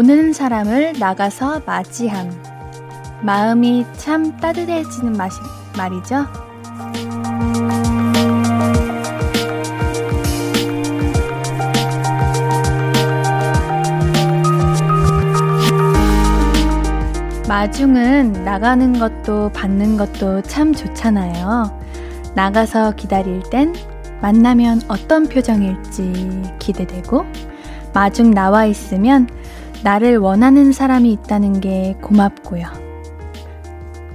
[0.00, 2.30] 오는 사람을 나가서 맞이함.
[3.20, 5.38] 마음이 참 따뜻해지는 맛이,
[5.76, 6.24] 말이죠.
[17.46, 21.78] 마중은 나가는 것도 받는 것도 참 좋잖아요.
[22.34, 23.74] 나가서 기다릴 땐
[24.22, 27.26] 만나면 어떤 표정일지 기대되고,
[27.92, 29.28] 마중 나와 있으면
[29.82, 32.66] 나를 원하는 사람이 있다는 게 고맙고요.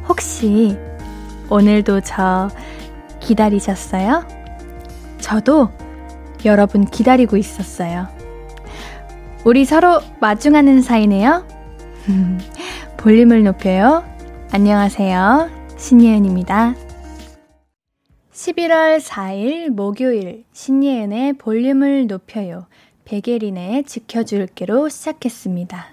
[0.08, 0.78] 혹시
[1.50, 2.50] 오늘도 저
[3.20, 4.28] 기다리셨어요?
[5.20, 5.70] 저도
[6.46, 8.08] 여러분 기다리고 있었어요.
[9.44, 11.46] 우리 서로 마중하는 사이네요.
[12.98, 14.04] 볼륨을 높여요.
[14.52, 15.50] 안녕하세요.
[15.78, 16.76] 신예은입니다.
[18.32, 22.68] 11월 4일 목요일 신예은의 볼륨을 높여요.
[23.06, 25.86] 베게린의 지켜줄게로 시작했습니다.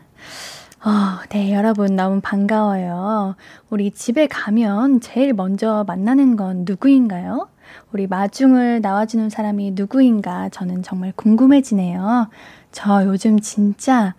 [0.85, 0.91] 어,
[1.29, 3.37] 네, 여러분 너무 반가워요.
[3.71, 7.49] 우리 집에 가면 제일 먼저 만나는 건 누구인가요?
[7.93, 12.29] 우리 마중을 나와주는 사람이 누구인가 저는 정말 궁금해지네요.
[12.73, 14.15] 저 요즘 진짜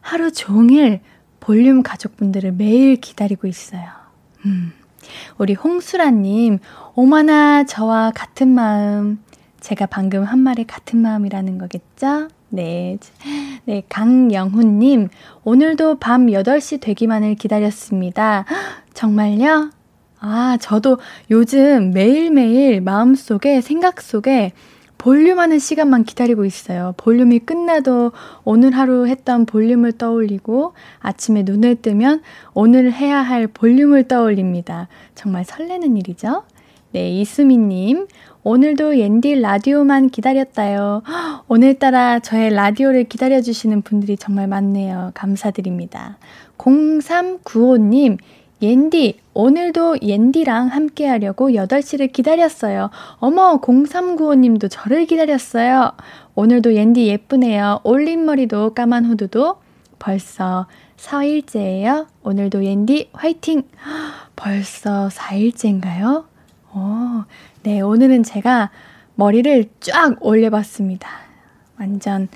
[0.00, 1.00] 하루 종일
[1.40, 3.88] 볼륨 가족분들을 매일 기다리고 있어요.
[4.44, 4.72] 음.
[5.38, 6.58] 우리 홍수라님,
[6.94, 9.22] 오마나 저와 같은 마음.
[9.62, 12.28] 제가 방금 한 말에 같은 마음이라는 거겠죠?
[12.48, 12.98] 네.
[13.64, 15.08] 네, 강영훈 님,
[15.44, 18.44] 오늘도 밤 8시 되기만을 기다렸습니다.
[18.92, 19.70] 정말요?
[20.18, 20.98] 아, 저도
[21.30, 24.52] 요즘 매일매일 마음속에, 생각 속에
[24.98, 26.94] 볼륨하는 시간만 기다리고 있어요.
[26.96, 28.12] 볼륨이 끝나도
[28.44, 32.22] 오늘 하루 했던 볼륨을 떠올리고 아침에 눈을 뜨면
[32.54, 34.88] 오늘 해야 할 볼륨을 떠올립니다.
[35.16, 36.44] 정말 설레는 일이죠?
[36.92, 38.06] 네, 이수미님.
[38.44, 41.02] 오늘도 옌디 라디오만 기다렸다요.
[41.48, 45.12] 오늘따라 저의 라디오를 기다려주시는 분들이 정말 많네요.
[45.14, 46.18] 감사드립니다.
[46.58, 48.18] 0395님,
[48.60, 52.90] 옌디, 오늘도 옌디랑 함께 하려고 8시를 기다렸어요.
[53.16, 55.92] 어머, 0395님도 저를 기다렸어요.
[56.34, 57.80] 오늘도 옌디 예쁘네요.
[57.84, 59.56] 올린 머리도 까만 후드도
[59.98, 60.66] 벌써
[60.98, 62.06] 4일째예요.
[62.22, 63.62] 오늘도 옌디 화이팅!
[64.36, 66.31] 벌써 4일째인가요?
[66.74, 67.24] 오,
[67.62, 68.70] 네, 오늘은 제가
[69.14, 71.08] 머리를 쫙 올려봤습니다.
[71.78, 72.28] 완전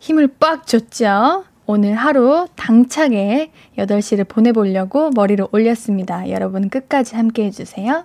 [0.00, 1.44] 힘을 빡 줬죠?
[1.66, 6.28] 오늘 하루 당차게 8시를 보내보려고 머리를 올렸습니다.
[6.30, 8.04] 여러분 끝까지 함께 해주세요.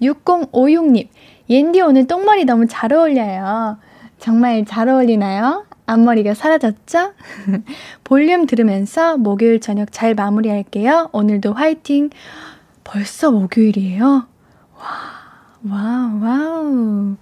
[0.00, 1.08] 6056님,
[1.50, 3.78] 옌디 오늘 똥머리 너무 잘 어울려요.
[4.18, 5.66] 정말 잘 어울리나요?
[5.86, 7.12] 앞머리가 사라졌죠?
[8.04, 11.10] 볼륨 들으면서 목요일 저녁 잘 마무리할게요.
[11.12, 12.10] 오늘도 화이팅!
[12.84, 14.26] 벌써 목요일이에요?
[14.78, 15.13] 와,
[15.66, 17.16] 와우, 와우.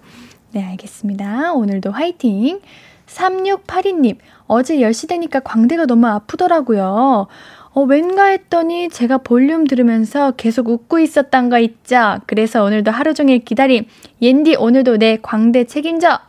[0.51, 1.53] 네, 알겠습니다.
[1.53, 2.59] 오늘도 화이팅!
[3.07, 4.17] 3682님,
[4.47, 7.27] 어제 10시 되니까 광대가 너무 아프더라고요.
[7.73, 12.19] 어, 왠가 했더니 제가 볼륨 들으면서 계속 웃고 있었던 거 있죠?
[12.27, 13.85] 그래서 오늘도 하루 종일 기다림.
[14.21, 16.19] 옌디 오늘도 내 광대 책임져!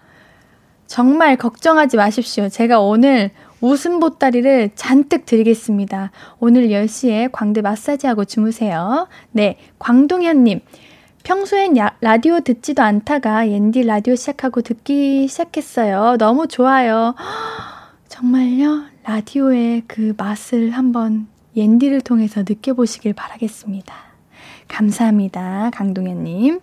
[0.87, 2.49] 정말 걱정하지 마십시오.
[2.49, 6.13] 제가 오늘 웃음 보따리를 잔뜩 드리겠습니다.
[6.39, 9.09] 오늘 10시에 광대 마사지하고 주무세요.
[9.33, 10.61] 네, 광동현님.
[11.25, 16.19] 평소엔 야, 라디오 듣지도 않다가 옌디 라디오 시작하고 듣기 시작했어요.
[16.19, 17.15] 너무 좋아요.
[18.09, 18.83] 정말요?
[19.05, 21.27] 라디오의 그 맛을 한번
[21.57, 23.95] 옌디를 통해서 느껴보시길 바라겠습니다.
[24.69, 25.71] 감사합니다.
[25.73, 26.61] 강동현님.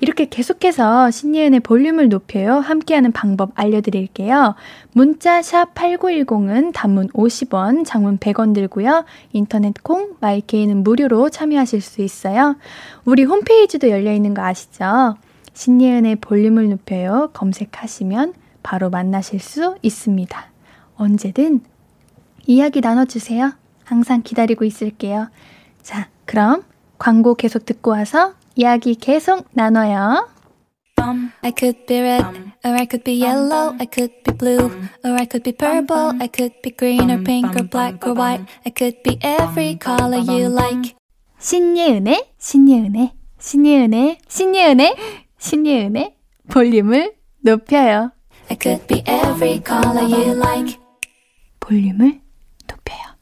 [0.00, 2.56] 이렇게 계속해서 신예은의 볼륨을 높여요.
[2.58, 4.54] 함께하는 방법 알려드릴게요.
[4.92, 9.04] 문자 샵 8910은 단문 50원, 장문 100원 들고요.
[9.32, 12.56] 인터넷 콩, 마이케이는 무료로 참여하실 수 있어요.
[13.04, 15.16] 우리 홈페이지도 열려있는 거 아시죠?
[15.54, 17.30] 신예은의 볼륨을 높여요.
[17.32, 20.50] 검색하시면 바로 만나실 수 있습니다.
[20.96, 21.60] 언제든
[22.46, 23.52] 이야기 나눠주세요.
[23.84, 25.28] 항상 기다리고 있을게요.
[25.82, 26.64] 자, 그럼
[26.98, 30.28] 광고 계속 듣고 와서 이야기 계속 나눠요.
[31.42, 32.24] I could be red,
[32.64, 34.70] or I could be yellow, I could be blue,
[35.04, 38.44] or I could be purple, I could be green or pink or black or white,
[38.64, 40.96] I could be every color you like.
[41.38, 44.96] 신예은의, 신예은의, 신예은의, 신예은의,
[45.38, 46.16] 신예은의
[46.50, 47.14] 볼륨을
[47.44, 48.10] 높여요.
[48.48, 50.78] I could be every color you like.
[51.60, 52.20] 볼륨을
[52.66, 53.16] 높여요.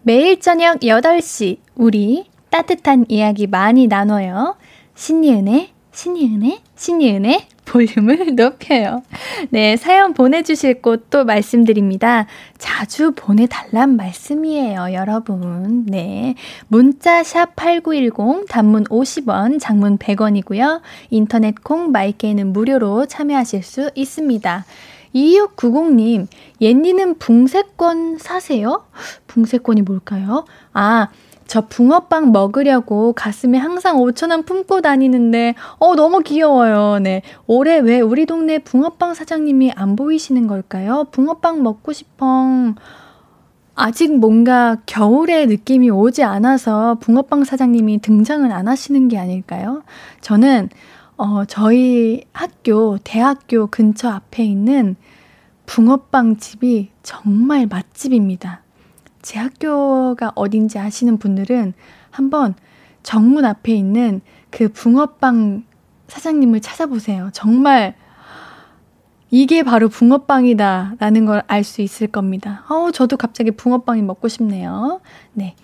[0.00, 4.56] 매일 저녁 8시, 우리 따뜻한 이야기 많이 나눠요.
[4.94, 9.02] 신이은의, 신이은의, 신이은의 볼륨을 높여요.
[9.48, 12.26] 네, 사연 보내주실 곳또 말씀드립니다.
[12.58, 15.86] 자주 보내달란 말씀이에요, 여러분.
[15.86, 16.34] 네.
[16.68, 20.82] 문자 샵 8910, 단문 50원, 장문 100원이고요.
[21.08, 24.66] 인터넷 콩, 마이케이는 무료로 참여하실 수 있습니다.
[25.14, 26.26] 2690님,
[26.60, 28.84] 옌니는 붕세권 사세요?
[29.26, 30.44] 붕세권이 뭘까요?
[30.74, 31.08] 아,
[31.52, 36.98] 저 붕어빵 먹으려고 가슴에 항상 5천원 품고 다니는데, 어, 너무 귀여워요.
[36.98, 37.20] 네.
[37.46, 41.04] 올해 왜 우리 동네 붕어빵 사장님이 안 보이시는 걸까요?
[41.10, 42.72] 붕어빵 먹고 싶어.
[43.74, 49.82] 아직 뭔가 겨울의 느낌이 오지 않아서 붕어빵 사장님이 등장을 안 하시는 게 아닐까요?
[50.22, 50.70] 저는,
[51.18, 54.96] 어, 저희 학교, 대학교 근처 앞에 있는
[55.66, 58.62] 붕어빵 집이 정말 맛집입니다.
[59.22, 61.74] 제 학교가 어딘지 아시는 분들은
[62.10, 62.54] 한번
[63.02, 64.20] 정문 앞에 있는
[64.50, 65.64] 그 붕어빵
[66.08, 67.30] 사장님을 찾아보세요.
[67.32, 67.94] 정말
[69.30, 72.64] 이게 바로 붕어빵이다 라는 걸 알 수 있을 겁니다.
[72.68, 75.00] 어, 저도 갑자기 붕어빵이 먹고 싶네요.
[75.32, 75.54] 네.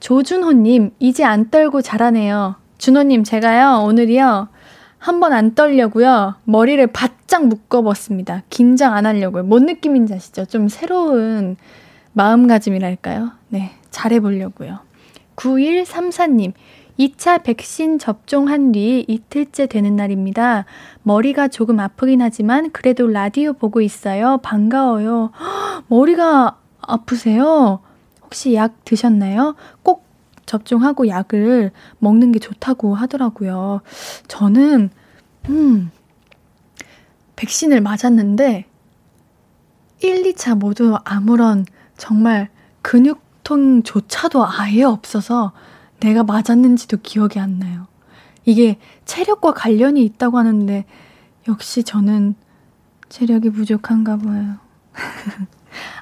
[0.00, 2.56] 조준호님, 이제 안 떨고 잘하네요.
[2.78, 4.48] 준호님, 제가요, 오늘이요,
[4.98, 8.42] 한번 안 떨려고요, 머리를 바짝 묶어봤습니다.
[8.50, 9.44] 긴장 안 하려고요.
[9.44, 10.44] 뭔 느낌인지 아시죠?
[10.44, 11.56] 좀 새로운
[12.14, 13.32] 마음가짐이랄까요?
[13.48, 14.78] 네, 잘해보려고요.
[15.36, 16.52] 9134님,
[16.98, 20.64] 2차 백신 접종한 뒤 이틀째 되는 날입니다.
[21.02, 24.38] 머리가 조금 아프긴 하지만 그래도 라디오 보고 있어요.
[24.38, 25.30] 반가워요.
[25.88, 27.80] 머리가 아프세요?
[28.22, 29.56] 혹시 약 드셨나요?
[29.82, 30.04] 꼭
[30.46, 33.80] 접종하고 약을 먹는 게 좋다고 하더라고요.
[34.28, 34.90] 저는,
[35.48, 35.90] 음,
[37.36, 38.66] 백신을 맞았는데,
[40.02, 41.64] 1, 2차 모두 아무런
[42.04, 42.50] 정말
[42.82, 45.52] 근육통조차도 아예 없어서
[46.00, 47.86] 내가 맞았는지도 기억이 안 나요.
[48.44, 50.84] 이게 체력과 관련이 있다고 하는데
[51.48, 52.34] 역시 저는
[53.08, 54.56] 체력이 부족한가 봐요.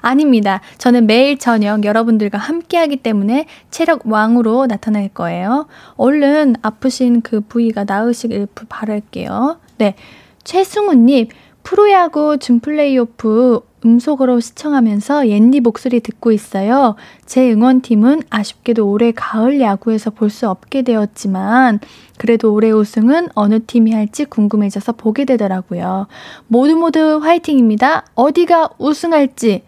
[0.01, 0.59] 아닙니다.
[0.77, 5.67] 저는 매일 저녁 여러분들과 함께 하기 때문에 체력 왕으로 나타날 거예요.
[5.95, 9.57] 얼른 아프신 그 부위가 나으시길 바랄게요.
[9.77, 9.95] 네.
[10.43, 11.29] 최승우님,
[11.63, 16.95] 프로야구 준 플레이오프 음속으로 시청하면서 옌디 목소리 듣고 있어요.
[17.25, 21.79] 제 응원팀은 아쉽게도 올해 가을 야구에서 볼 수 없게 되었지만
[22.17, 26.07] 그래도 올해 우승은 어느 팀이 할지 궁금해져서 보게 되더라고요.
[26.47, 28.05] 모두 모두 화이팅입니다.
[28.15, 29.63] 어디가 우승할지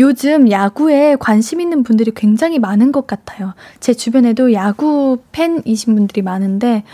[0.00, 3.54] 요즘 야구에 관심 있는 분들이 굉장히 많은 것 같아요.
[3.80, 6.84] 제 주변에도 야구 팬이신 분들이 많은데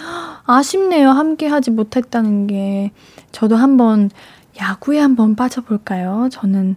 [0.47, 1.11] 아쉽네요.
[1.11, 2.93] 함께 하지 못했다는 게.
[3.31, 4.11] 저도 한번
[4.61, 6.29] 야구에 한번 빠져볼까요?
[6.31, 6.77] 저는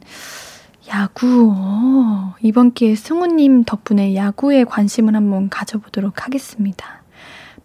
[0.90, 7.04] 야구, 어, 이번 기회에 승우님 덕분에 야구에 관심을 한번 가져보도록 하겠습니다.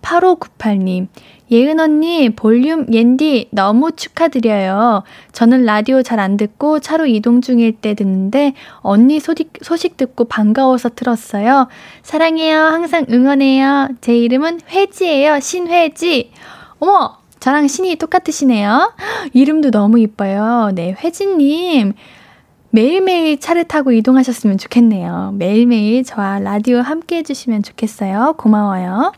[0.03, 1.06] 8598님,
[1.53, 5.05] 예은 언니, 볼륨 옌디 너무 축하드려요.
[5.31, 10.88] 저는 라디오 잘 안 듣고 차로 이동 중일 때 듣는데 언니 소식, 소식 듣고 반가워서
[10.91, 11.69] 들었어요.
[12.03, 12.58] 사랑해요.
[12.58, 13.91] 항상 응원해요.
[14.00, 15.38] 제 이름은 회지예요.
[15.38, 16.32] 신회지.
[16.81, 17.22] 어머!
[17.43, 18.94] 저랑 신이 똑같으시네요.
[19.35, 20.70] 이름도 너무 이뻐요.
[20.77, 21.93] 네, 회진님.
[22.70, 25.32] 매일매일 차를 타고 이동하셨으면 좋겠네요.
[25.34, 28.37] 매일매일 저와 라디오 함께 해주시면 좋겠어요.
[28.39, 29.13] 고마워요.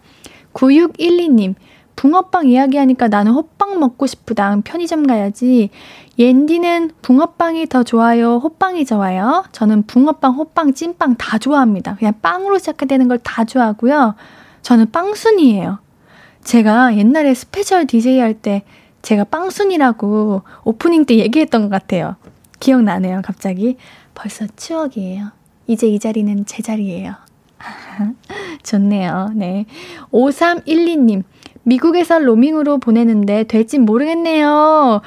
[0.54, 1.54] 9612님.
[1.96, 4.56] 붕어빵 이야기하니까 나는 호빵 먹고 싶으다.
[4.64, 5.68] 편의점 가야지.
[6.18, 8.38] 옌디는 붕어빵이 더 좋아요?
[8.38, 9.44] 호빵이 좋아요?
[9.52, 11.96] 저는 붕어빵, 호빵, 찐빵 다 좋아합니다.
[11.96, 14.14] 그냥 빵으로 시작되는 걸 다 좋아하고요.
[14.62, 15.83] 저는 빵순이에요.
[16.44, 18.62] 제가 옛날에 special DJ 할 때
[19.02, 22.16] 제가 빵순이라고 오프닝 때 얘기했던 것 같아요.
[22.60, 23.76] 기억나네요, 갑자기.
[24.14, 25.26] 벌써 추억이에요.
[25.66, 27.12] 이제 이 자리는 제 자리예요.
[28.62, 29.30] 좋네요.
[29.34, 29.66] 네.
[30.10, 31.22] 5312님.
[31.64, 35.02] 미국에서 로밍으로 보내는데 될진 모르겠네요.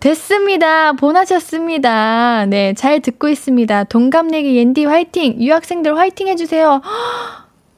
[0.00, 0.92] 됐습니다.
[0.94, 2.46] 보내셨습니다.
[2.46, 3.84] 네, 잘 듣고 있습니다.
[3.84, 5.40] 동갑내기 옌디 화이팅!
[5.42, 6.80] 유학생들 화이팅 해주세요.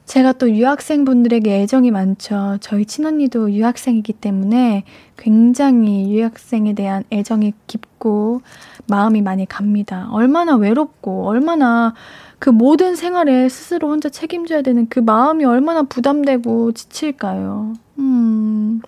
[0.05, 2.57] 제가 또 유학생분들에게 애정이 많죠.
[2.59, 4.83] 저희 친언니도 유학생이기 때문에
[5.17, 8.41] 굉장히 유학생에 대한 애정이 깊고
[8.87, 10.09] 마음이 많이 갑니다.
[10.11, 11.93] 얼마나 외롭고 얼마나
[12.37, 17.73] 그 모든 생활에 스스로 혼자 책임져야 되는 그 마음이 얼마나 부담되고 지칠까요?
[17.99, 18.81] 음.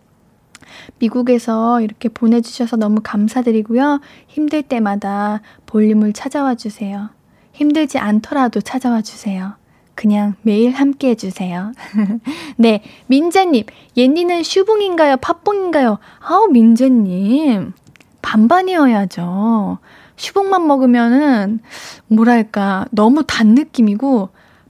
[0.99, 4.01] 미국에서 이렇게 보내주셔서 너무 감사드리고요.
[4.27, 7.09] 힘들 때마다 볼륨을 찾아와 주세요.
[7.53, 9.53] 힘들지 않더라도 찾아와 주세요.
[9.95, 11.71] 그냥 매일 함께 해주세요.
[12.57, 13.63] 네, 민재님,
[13.95, 15.17] 옌디는 슈붕인가요?
[15.17, 15.97] 팥붕인가요?
[16.19, 17.73] 아우, 민재님,
[18.21, 19.79] 반반이어야죠.
[20.17, 21.59] 슈붕만 먹으면은,
[22.07, 24.29] 뭐랄까, 너무 단 느낌이고,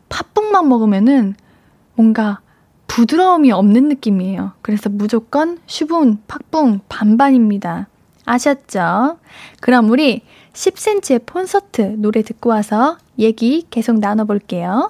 [0.10, 1.36] 팥붕만 먹으면은,
[1.96, 2.40] 뭔가
[2.88, 4.54] 부드러움이 없는 느낌이에요.
[4.62, 7.88] 그래서 무조건 슈붕, 팥붕, 반반입니다.
[8.26, 9.18] 아셨죠?
[9.60, 10.22] 그럼 우리
[10.54, 14.90] 10cm의 콘서트 노래 듣고 와서 얘기 계속 나눠볼게요.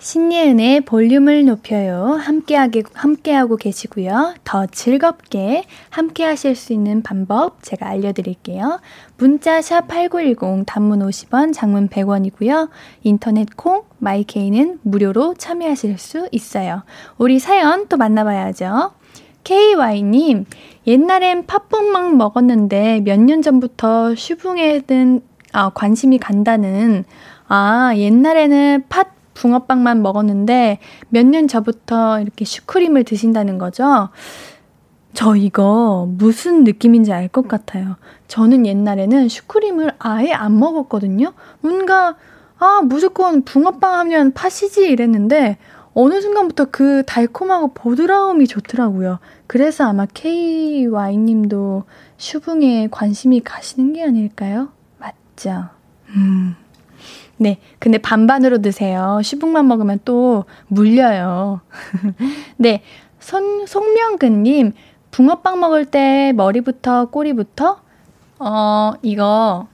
[0.00, 2.18] 신예은의 볼륨을 높여요.
[2.18, 4.34] 함께하게, 함께하고 계시고요.
[4.44, 8.80] 더 즐겁게 함께 하실 수 있는 방법 제가 알려드릴게요.
[9.18, 12.70] 문자 샵 8910 단문 50원, 장문 100원이고요.
[13.02, 16.82] 인터넷 콩, 마이케이는 무료로 참여하실 수 있어요.
[17.18, 18.92] 우리 사연 또 만나봐야죠.
[19.44, 20.46] KY님,
[20.86, 25.20] 옛날엔 팥붕막 먹었는데 몇 년 전부터 슈붕에 든
[25.52, 27.04] 아, 관심이 간다는
[27.48, 30.78] 아, 옛날에는 팥 붕어빵만 먹었는데
[31.08, 34.10] 몇 년 전부터 이렇게 슈크림을 드신다는 거죠.
[35.14, 37.96] 저 이거 무슨 느낌인지 알 것 같아요.
[38.28, 41.32] 저는 옛날에는 슈크림을 아예 안 먹었거든요.
[41.60, 42.16] 뭔가
[42.58, 45.56] 아 무조건 붕어빵 하면 팥이지 이랬는데
[45.94, 49.18] 어느 순간부터 그 달콤하고 보드라움이 좋더라고요.
[49.46, 51.84] 그래서 아마 KY님도
[52.18, 54.68] 슈붕에 관심이 가시는 게 아닐까요?
[54.98, 55.64] 맞죠?
[56.14, 56.54] 음.
[57.40, 57.58] 네.
[57.78, 59.20] 근데 반반으로 드세요.
[59.24, 61.62] 슈붕만 먹으면 또 물려요.
[62.58, 62.82] 네.
[63.18, 64.74] 손, 송명근님,
[65.10, 67.80] 붕어빵 먹을 때 머리부터 꼬리부터?
[68.40, 69.68] 어, 이거,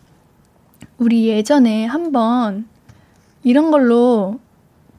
[0.98, 2.68] 우리 예전에 한번
[3.42, 4.38] 이런 걸로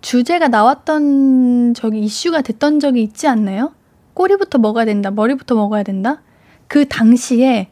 [0.01, 3.71] 주제가 나왔던 적이 이슈가 됐던 적이 있지 않나요?
[4.13, 6.21] 꼬리부터 먹어야 된다, 머리부터 먹어야 된다?
[6.67, 7.69] 그 당시에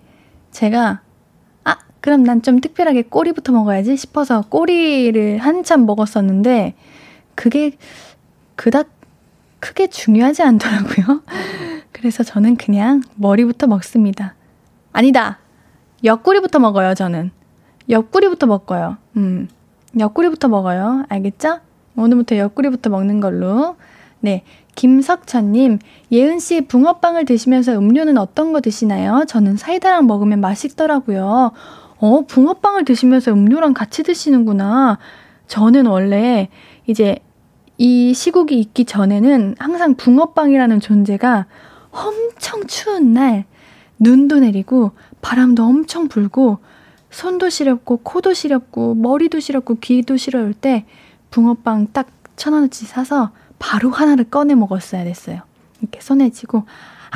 [0.52, 1.02] 제가
[2.06, 6.76] 그럼 난 좀 특별하게 꼬리부터 먹어야지 싶어서 꼬리를 한참 먹었었는데
[7.34, 7.72] 그게
[8.56, 8.90] 그닥
[9.60, 11.24] 크게 중요하지 않더라고요.
[11.92, 14.36] 그래서 저는 그냥 머리부터 먹습니다.
[14.94, 15.40] 아니다.
[16.04, 17.32] 옆구리부터 먹어요, 저는.
[17.90, 18.98] 옆구리부터 먹어요.
[19.18, 19.48] 음.
[19.98, 21.06] 옆구리부터 먹어요.
[21.10, 21.58] 알겠죠?
[21.96, 23.78] 오늘부터 옆구리부터 먹는 걸로.
[24.20, 24.44] 네.
[24.76, 25.80] 김석천님,
[26.12, 29.26] 예은씨 붕어빵을 드시면서 음료는 어떤 거 드시나요?
[29.28, 31.52] 저는 사이다랑 먹으면 맛있더라고요.
[31.98, 34.98] 어, 붕어빵을 드시면서 음료랑 같이 드시는구나.
[35.48, 36.50] 저는 원래
[36.88, 37.18] 이제
[37.78, 41.46] 이 시국이 있기 전에는 항상 붕어빵이라는 존재가
[41.92, 43.46] 엄청 추운 날,
[44.00, 46.60] 눈도 내리고, 바람도 엄청 불고,
[47.10, 50.86] 손도 시렵고, 코도 시렵고, 머리도 시렵고, 귀도 시려울 때,
[51.32, 55.42] 붕어빵 딱 천 원어치 사서 바로 하나를 꺼내 먹었어야 됐어요.
[55.82, 56.64] 이렇게 손에 쥐고,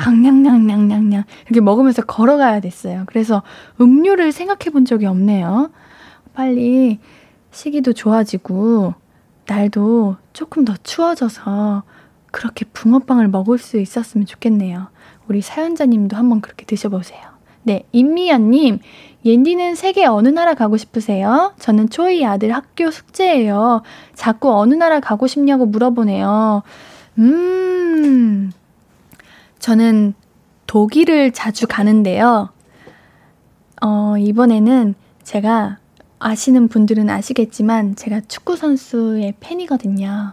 [0.06, 3.04] 앙냥냥냥냥냥 이렇게 먹으면서 걸어가야 됐어요.
[3.06, 3.42] 그래서
[3.80, 5.70] 음료를 생각해 본 적이 없네요.
[6.34, 6.98] 빨리
[7.50, 8.94] 시기도 좋아지고
[9.46, 11.82] 날도 조금 더 추워져서
[12.30, 14.88] 그렇게 붕어빵을 먹을 수 있었으면 좋겠네요.
[15.28, 17.20] 우리 사연자님도 한번 그렇게 드셔보세요.
[17.62, 18.78] 네, 임미연님,
[19.24, 21.52] 옌디는 세계 어느 나라 가고 싶으세요?
[21.58, 23.82] 저는 초이 아들 학교 숙제예요.
[24.14, 26.62] 자꾸 어느 나라 가고 싶냐고 물어보네요.
[27.18, 28.50] 음,
[29.60, 30.14] 저는
[30.66, 32.48] 독일을 자주 가는데요.
[33.82, 35.78] 어, 이번에는 제가
[36.18, 40.32] 아시는 분들은 아시겠지만 제가 축구 선수의 팬이거든요.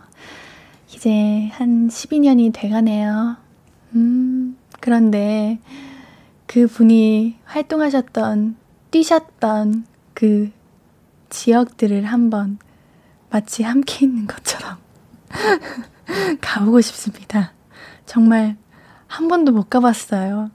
[0.94, 3.38] 이제 한 12년이 돼가네요.
[3.96, 5.60] 음, 그런데
[6.46, 8.56] 그 분이 활동하셨던,
[8.92, 10.52] 뛰셨던 그
[11.30, 12.58] 지역들을 한번
[13.30, 14.78] 마치 함께 있는 것처럼
[16.40, 17.52] 가보고 싶습니다.
[18.06, 18.56] 정말
[19.08, 20.52] 한 번도 못 가봤어요.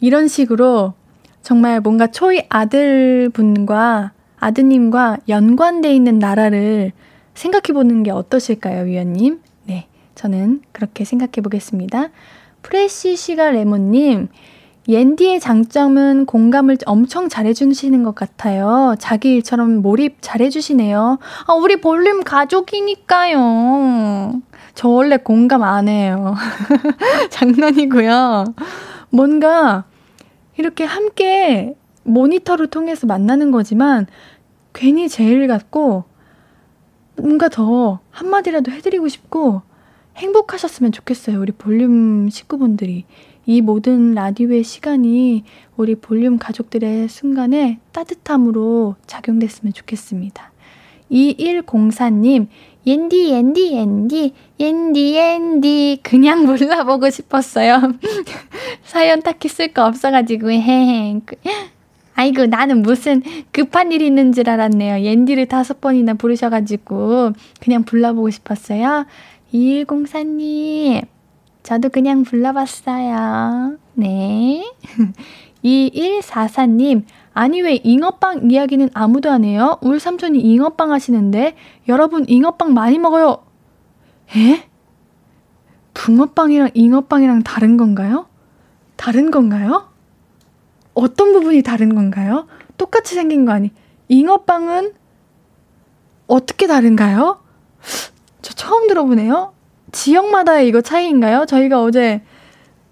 [0.00, 0.94] 이런 식으로
[1.42, 6.92] 정말 뭔가 초이 아들분과 아드님과 연관돼 있는 나라를
[7.34, 9.40] 생각해 보는 게 어떠실까요, 위원님?
[9.64, 12.08] 네, 저는 그렇게 생각해 보겠습니다.
[12.62, 14.28] 프레시 시가 레몬님,
[14.88, 18.94] 옌디의 장점은 공감을 엄청 잘해주시는 것 같아요.
[18.98, 21.18] 자기 일처럼 몰입 잘해주시네요.
[21.46, 23.40] 아, 우리 볼륨 가족이니까요.
[24.76, 26.34] 저 원래 공감 안 해요.
[27.30, 28.44] 장난이고요.
[29.08, 29.84] 뭔가
[30.58, 34.06] 이렇게 함께 모니터를 통해서 만나는 거지만
[34.74, 36.04] 괜히 제일 같고
[37.16, 39.62] 뭔가 더 한마디라도 해드리고 싶고
[40.16, 41.40] 행복하셨으면 좋겠어요.
[41.40, 43.06] 우리 볼륨 식구분들이.
[43.46, 45.44] 이 모든 라디오의 시간이
[45.76, 50.52] 우리 볼륨 가족들의 순간에 따뜻함으로 작용됐으면 좋겠습니다.
[51.10, 52.48] 2104님,
[52.86, 56.00] 옌디, 옌디, 옌디, 옌디, 옌디.
[56.02, 57.80] 그냥 몰라보고 싶었어요.
[58.84, 61.20] 사연 딱히 쓸 거 없어가지고, 헤헤.
[62.14, 63.22] 아이고, 나는 무슨
[63.52, 65.04] 급한 일 있는 줄 알았네요.
[65.04, 69.06] 옌디를 다섯 번이나 부르셔가지고, 그냥 불러보고 싶었어요.
[69.52, 71.06] 2104님,
[71.62, 73.76] 저도 그냥 불러봤어요.
[73.94, 74.64] 네.
[75.64, 77.02] 2144님,
[77.36, 79.76] 아니 왜 잉어빵 이야기는 아무도 안 해요?
[79.82, 81.54] 울 삼촌이 잉어빵 하시는데
[81.86, 83.44] 여러분 잉어빵 많이 먹어요.
[84.34, 84.66] 에?
[85.92, 88.26] 붕어빵이랑 잉어빵이랑 다른 건가요?
[88.96, 89.92] 다른 건가요?
[90.94, 92.46] 어떤 부분이 다른 건가요?
[92.78, 93.70] 똑같이 생긴 거 아니?
[94.08, 94.94] 잉어빵은
[96.28, 97.42] 어떻게 다른가요?
[98.40, 99.52] 저 처음 들어보네요.
[99.92, 101.44] 지역마다의 이거 차이인가요?
[101.44, 102.22] 저희가 어제,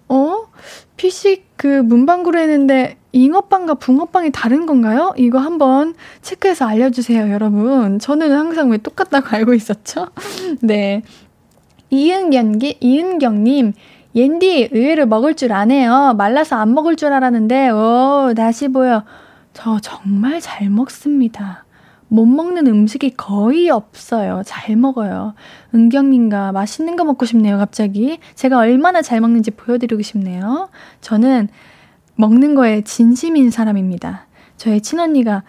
[0.07, 0.45] 어?
[0.97, 5.13] 피식 그 문방구로 했는데 잉어빵과 붕어빵이 다른 건가요?
[5.15, 7.97] 이거 한번 체크해서 알려주세요, 여러분.
[7.97, 10.09] 저는 항상 왜 똑같다고 알고 있었죠?
[10.61, 11.01] 네.
[11.91, 13.71] 이은경기, 이은경님,
[14.15, 16.13] 옌디 의외로 먹을 줄 아네요.
[16.17, 19.05] 말라서 안 먹을 줄 알았는데, 오, 다시 보여.
[19.53, 21.63] 저 정말 잘 먹습니다.
[22.09, 24.41] 못 먹는 음식이 거의 없어요.
[24.45, 25.35] 잘 먹어요.
[25.73, 28.19] 은경님과 맛있는 거 먹고 싶네요, 갑자기.
[28.35, 30.67] 제가 얼마나 잘 먹는지 보여드리고 싶네요.
[30.99, 31.47] 저는
[32.15, 34.25] 먹는 거에 진심인 사람입니다.
[34.57, 35.43] 저의 친언니가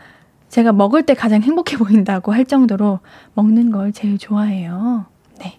[0.49, 3.01] 제가 먹을 때 가장 행복해 보인다고 할 정도로
[3.35, 5.07] 먹는 걸 제일 좋아해요.
[5.41, 5.59] 네.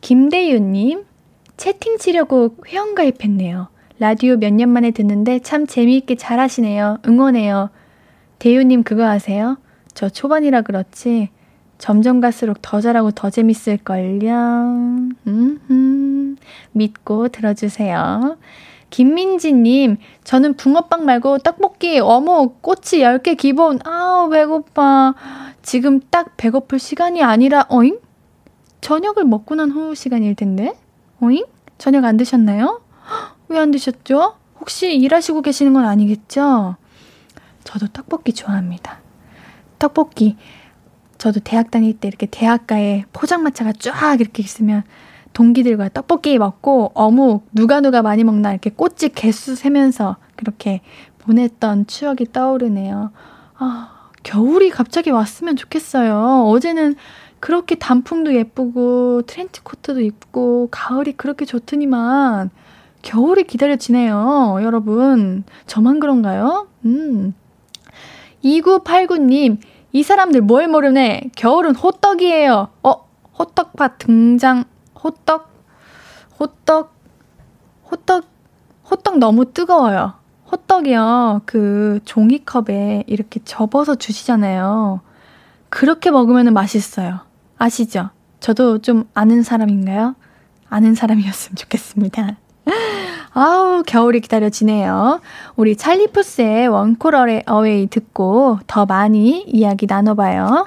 [0.00, 1.04] 김대윤님,
[1.56, 3.68] 채팅 치려고 회원 가입했네요.
[3.98, 6.98] 라디오 몇 년 만에 듣는데 참 재미있게 잘 하시네요.
[7.06, 7.70] 응원해요.
[8.38, 9.58] 대윤님 그거 아세요?
[9.94, 11.30] 저 초반이라 그렇지
[11.78, 14.30] 점점 갈수록 더 잘하고 더 재밌을걸요.
[15.26, 16.36] 음,
[16.72, 18.36] 믿고 들어주세요.
[18.90, 23.78] 김민지님, 저는 붕어빵 말고 떡볶이, 어묵, 꼬치 10개 기본.
[23.84, 25.14] 아우, 배고파.
[25.62, 27.98] 지금 딱 배고플 시간이 아니라, 어잉?
[28.80, 30.74] 저녁을 먹고 난 후 시간일 텐데?
[31.20, 31.44] 어잉?
[31.78, 32.80] 저녁 안 드셨나요?
[33.48, 34.34] 왜 안 드셨죠?
[34.60, 36.76] 혹시 일하시고 계시는 건 아니겠죠?
[37.64, 39.00] 저도 떡볶이 좋아합니다.
[39.78, 40.36] 떡볶이.
[41.18, 44.84] 저도 대학 다닐 때 이렇게 대학가에 포장마차가 쫙 이렇게 있으면
[45.38, 50.80] 동기들과 떡볶이 먹고 어묵 누가 누가 많이 먹나 이렇게 꽃집 개수 세면서 그렇게
[51.20, 53.12] 보냈던 추억이 떠오르네요.
[53.56, 56.42] 아, 겨울이 갑자기 왔으면 좋겠어요.
[56.48, 56.96] 어제는
[57.38, 62.50] 그렇게 단풍도 예쁘고 트렌치 코트도 입고 가을이 그렇게 좋더니만
[63.02, 64.58] 겨울이 기다려지네요.
[64.62, 66.66] 여러분, 저만 그런가요?
[66.84, 67.32] 음.
[68.42, 69.58] 2989님,
[69.92, 71.30] 이 사람들 뭘 모르네.
[71.36, 72.68] 겨울은 호떡이에요.
[72.82, 74.64] 어, 호떡밭 등장,
[75.02, 75.48] 호떡,
[76.40, 76.92] 호떡,
[77.90, 78.24] 호떡,
[78.90, 80.14] 호떡 너무 뜨거워요.
[80.50, 81.42] 호떡이요.
[81.46, 85.00] 그 종이컵에 이렇게 접어서 주시잖아요.
[85.68, 87.20] 그렇게 먹으면 맛있어요.
[87.58, 88.10] 아시죠?
[88.40, 90.14] 저도 좀 아는 사람인가요?
[90.70, 92.36] 아는 사람이었으면 좋겠습니다.
[93.34, 95.20] 아우, 겨울이 기다려지네요.
[95.56, 100.66] 우리 찰리푸스의 원콜 어웨이 듣고 더 많이 이야기 나눠봐요.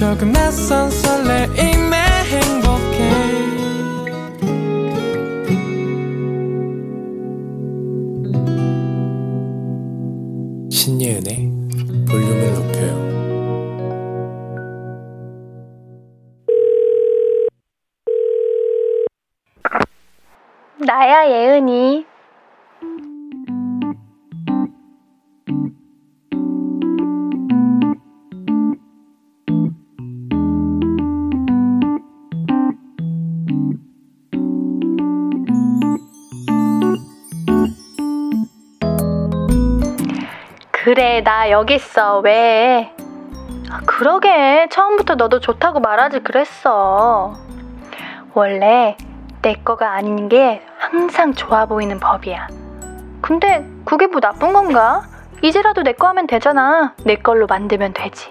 [0.00, 1.29] 조금 낯선 설레
[41.60, 42.20] 여기 있어.
[42.20, 42.90] 왜?
[43.70, 44.66] 아, 그러게.
[44.70, 47.34] 처음부터 너도 좋다고 말하지 그랬어.
[48.32, 48.96] 원래
[49.42, 52.48] 내 거가 아닌 게 항상 좋아 보이는 법이야.
[53.20, 55.02] 근데 그게 뭐 나쁜 건가?
[55.42, 56.94] 이제라도 내 거 하면 되잖아.
[57.04, 58.30] 내 걸로 만들면 되지.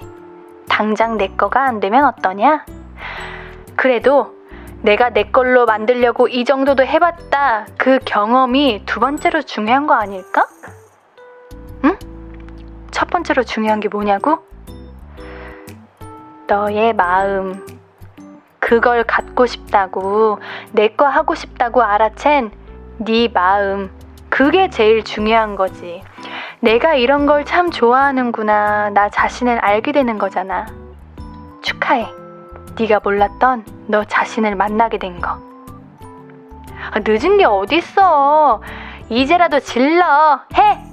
[0.68, 2.66] 당장 내 거가 안 되면 어떠냐?
[3.76, 4.34] 그래도
[4.82, 7.68] 내가 내 걸로 만들려고 이 정도도 해봤다.
[7.78, 10.48] 그 경험이 두 번째로 중요한 거 아닐까?
[11.84, 11.96] 응?
[13.00, 14.40] 첫 번째로 중요한 게 뭐냐고?
[16.48, 17.66] 너의 마음.
[18.60, 20.40] 그걸 갖고 싶다고,
[20.74, 22.52] 내 거 하고 싶다고 알아챈
[22.98, 23.90] 네 마음.
[24.28, 26.04] 그게 제일 중요한 거지.
[26.60, 28.90] 내가 이런 걸 참 좋아하는구나.
[28.90, 30.66] 나 자신을 알게 되는 거잖아.
[31.62, 32.06] 축하해.
[32.78, 35.30] 네가 몰랐던 너 자신을 만나게 된 거.
[36.92, 38.62] 아, 늦은 게 어딨어.
[39.08, 40.42] 이제라도 질러.
[40.58, 40.84] 해!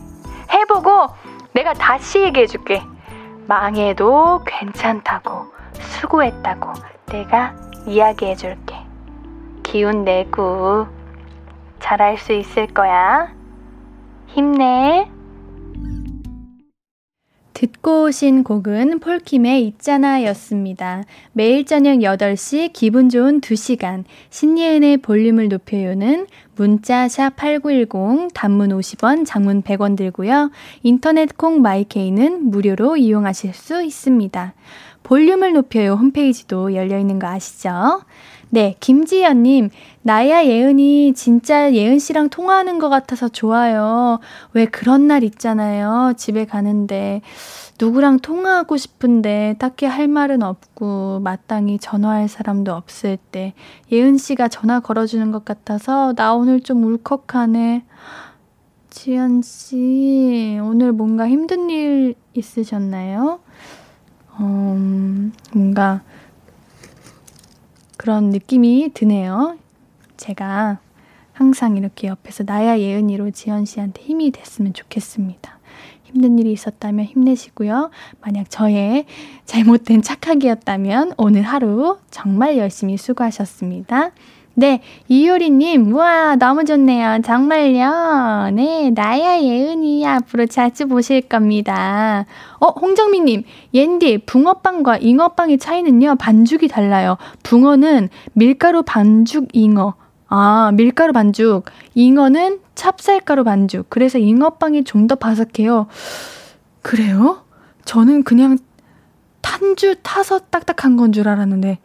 [0.53, 1.09] 해보고
[1.57, 2.83] 내가 다시 얘기해 줄게.
[3.49, 5.47] 망해도 괜찮다고.
[5.73, 6.73] 수고했다고.
[7.07, 7.55] 내가
[7.87, 8.77] 이야기해 줄게.
[9.63, 10.87] 기운 내고
[11.81, 13.33] 잘할 수 있을 거야.
[14.27, 15.11] 힘내.
[17.57, 21.05] 듣고 오신 곡은 폴킴의 있잖아 였습니다.
[21.33, 29.63] 매일 저녁 8시 기분 좋은 2시간 신예은의 볼륨을 높여요는 문자 샵 8910 단문 50원 장문
[29.63, 30.51] 100원 들고요.
[30.83, 34.53] 인터넷 콩 마이케이는 무료로 이용하실 수 있습니다.
[35.03, 38.03] 볼륨을 높여요 홈페이지도 열려 있는 거 아시죠?
[38.49, 39.71] 네, 김지연님,
[40.03, 44.21] 나야 예은이 진짜 예은 씨랑 통화하는 것 같아서 좋아요.
[44.53, 46.13] 왜 그런 날 있잖아요.
[46.17, 47.23] 집에 가는데
[47.81, 53.53] 누구랑 통화하고 싶은데 딱히 할 말은 없고 마땅히 전화할 사람도 없을 때
[53.91, 57.85] 예은 씨가 전화 걸어주는 것 같아서 나 오늘 좀 울컥하네.
[58.91, 63.41] 지연 씨, 오늘 뭔가 힘든 일 있으셨나요?
[64.41, 66.01] 음, 뭔가
[68.07, 69.59] 그런 느낌이 드네요.
[70.17, 70.79] 제가
[71.33, 75.59] 항상 이렇게 옆에서 나야 예은이로 지연 씨한테 힘이 됐으면 좋겠습니다.
[76.05, 77.91] 힘든 일이 있었다면 힘내시고요.
[78.21, 79.07] 만약 저의
[79.45, 84.13] 잘못된 착하기였다면 오늘 하루 정말 열심히 수고하셨습니다.
[84.59, 87.21] 네, 이효리님, 우와, 너무 좋네요.
[87.23, 88.51] 정말요.
[88.55, 92.25] 네, 나야 예은이 앞으로 자주 보실 겁니다.
[92.59, 93.43] 어, 홍정민님,
[93.75, 97.19] 옌디, 붕어빵과 잉어빵의 차이는요, 반죽이 달라요.
[97.43, 99.93] 붕어는 밀가루 반죽 잉어.
[100.29, 101.65] 아, 밀가루 반죽.
[101.95, 103.87] 잉어는 찹쌀가루 반죽.
[103.91, 105.87] 그래서 잉어빵이 좀 더 바삭해요.
[106.81, 107.43] 그래요?
[107.85, 108.57] 저는 그냥
[109.43, 111.79] 탄 줄 타서 딱딱한 건 줄 알았는데.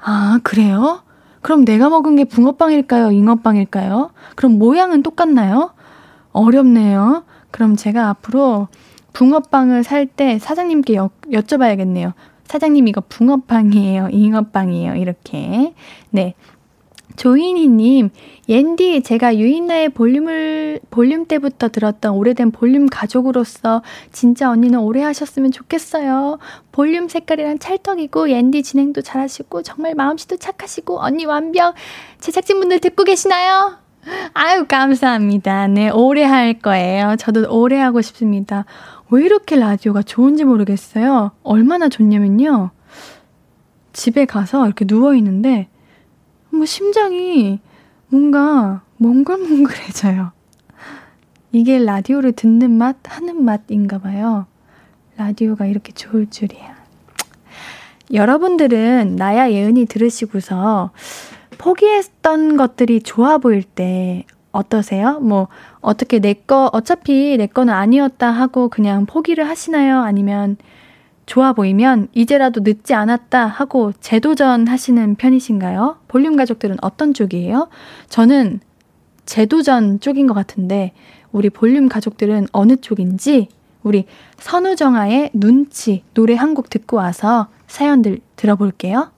[0.00, 1.02] 아, 그래요?
[1.44, 3.10] 그럼 내가 먹은 게 붕어빵일까요?
[3.10, 4.12] 잉어빵일까요?
[4.34, 5.72] 그럼 모양은 똑같나요?
[6.32, 7.24] 어렵네요.
[7.50, 8.68] 그럼 제가 앞으로
[9.12, 12.14] 붕어빵을 살 때 사장님께 여, 여쭤봐야겠네요.
[12.46, 14.08] 사장님 이거 붕어빵이에요?
[14.10, 14.94] 잉어빵이에요?
[14.94, 15.74] 이렇게.
[16.08, 16.32] 네.
[17.16, 18.10] 조인희님,
[18.48, 26.38] 옌디, 제가 유인나의 볼륨을, 볼륨 때부터 들었던 오래된 볼륨 가족으로서 진짜 언니는 오래 하셨으면 좋겠어요.
[26.72, 31.74] 볼륨 색깔이랑 찰떡이고, 옌디 진행도 잘하시고, 정말 마음씨도 착하시고, 언니 완벽.
[32.20, 33.78] 제작진분들 듣고 계시나요?
[34.34, 35.68] 아유, 감사합니다.
[35.68, 37.16] 네, 오래 할 거예요.
[37.16, 38.64] 저도 오래 하고 싶습니다.
[39.10, 41.30] 왜 이렇게 라디오가 좋은지 모르겠어요.
[41.42, 42.70] 얼마나 좋냐면요.
[43.92, 45.68] 집에 가서 이렇게 누워있는데,
[46.54, 47.60] 뭐 심장이
[48.08, 50.32] 뭔가 몽글몽글해져요.
[51.52, 54.46] 이게 라디오를 듣는 맛, 하는 맛인가 봐요.
[55.16, 56.74] 라디오가 이렇게 좋을 줄이야.
[58.12, 60.90] 여러분들은 나야 예은이 들으시고서
[61.58, 65.18] 포기했던 것들이 좋아 보일 때 어떠세요?
[65.20, 65.48] 뭐,
[65.80, 70.00] 어떻게 내 거, 어차피 내 거는 아니었다 하고 그냥 포기를 하시나요?
[70.00, 70.56] 아니면
[71.26, 75.98] 좋아 보이면 이제라도 늦지 않았다 하고 재도전 하시는 편이신가요?
[76.08, 77.68] 볼륨 가족들은 어떤 쪽이에요?
[78.08, 78.60] 저는
[79.24, 80.92] 재도전 쪽인 것 같은데
[81.32, 83.48] 우리 볼륨 가족들은 어느 쪽인지
[83.82, 84.04] 우리
[84.38, 89.10] 선우정아의 눈치 노래 한 곡 듣고 와서 사연들 들어볼게요.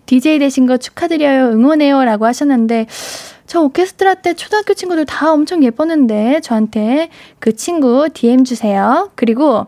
[0.05, 1.53] DJ 되신 거 축하드려요.
[1.53, 2.05] 응원해요.
[2.05, 2.85] 라고 하셨는데
[3.47, 9.11] 저 오케스트라 때 초등학교 친구들 다 엄청 예뻤는데 저한테 그 친구 DM 주세요.
[9.15, 9.67] 그리고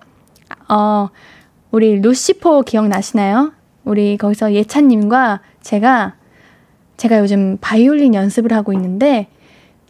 [0.69, 1.09] 어
[1.73, 3.53] 우리 루시포 기억나시나요?
[3.85, 6.15] 우리 거기서 예찬님과 제가
[6.99, 9.29] 제가 요즘 바이올린 연습을 하고 있는데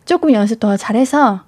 [0.05, 1.43] 조금 연습 더 잘해서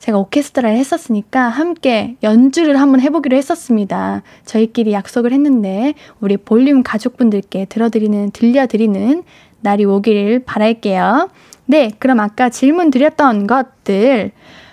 [0.00, 4.22] 제가 오케스트라를 했었으니까 함께 연주를 한번 해보기로 했었습니다.
[4.44, 9.22] 저희끼리 약속을 했는데 우리 볼륨 가족분들께 들어드리는 들려드리는
[9.60, 11.30] 날이 오기를 바랄게요.
[11.66, 14.32] 네, 그럼 아까 질문 드렸던 것들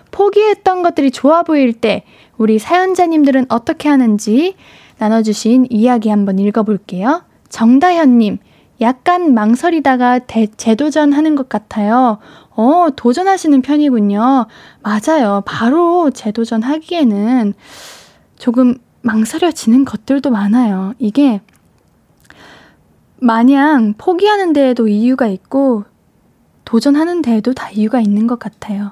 [0.09, 2.03] 포기했던 것들이 좋아 보일 때
[2.37, 4.55] 우리 사연자님들은 어떻게 하는지
[4.97, 7.23] 나눠주신 이야기 한번 읽어볼게요.
[7.49, 8.39] 정다현님,
[8.81, 12.17] 약간 망설이다가 대, 재도전하는 것 같아요.
[12.51, 14.47] 어, 도전하시는 편이군요.
[14.81, 15.43] 맞아요.
[15.45, 17.53] 바로 재도전 하기에는
[18.37, 20.93] 조금 망설여지는 것들도 많아요.
[20.99, 21.41] 이게
[23.19, 25.85] 마냥 포기하는 데에도 이유가 있고
[26.65, 28.91] 도전하는 데에도 다 이유가 있는 것 같아요.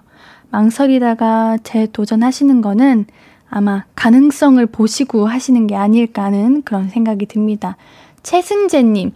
[0.51, 3.05] 망설이다가 재도전하시는 거는
[3.53, 7.75] 아마 가능성을 보시고 하시는 게 아닐까 하는 그런 생각이 듭니다.
[8.23, 9.11] 최승재님,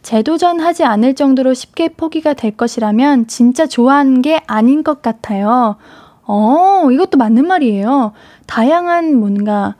[0.00, 5.74] 재도전하지 않을 정도로 쉽게 포기가 될 것이라면 진짜 좋아하는 게 아닌 것 같아요.
[6.22, 8.12] 어, 이것도 맞는 말이에요.
[8.46, 9.74] 다양한 뭔가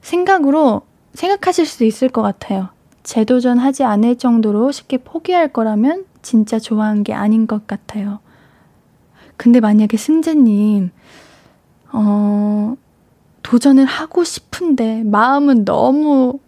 [0.00, 0.82] 생각으로
[1.14, 2.68] 생각하실 수 있을 것 같아요.
[3.02, 8.20] 재도전하지 않을 정도로 쉽게 포기할 거라면 진짜 좋아한 게 아닌 것 같아요.
[9.36, 10.90] 근데 만약에 승재님,
[11.92, 12.76] 어,
[13.42, 16.38] 도전을 하고 싶은데, 마음은 너무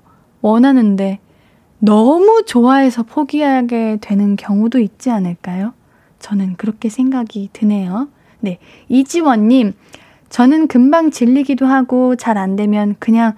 [0.42, 1.18] 원하는데,
[1.78, 5.72] 너무 좋아해서 포기하게 되는 경우도 있지 않을까요?
[6.18, 8.08] 저는 그렇게 생각이 드네요.
[8.40, 8.58] 네.
[8.88, 9.72] 이지원님,
[10.28, 13.34] 저는 금방 질리기도 하고 잘 안 되면 그냥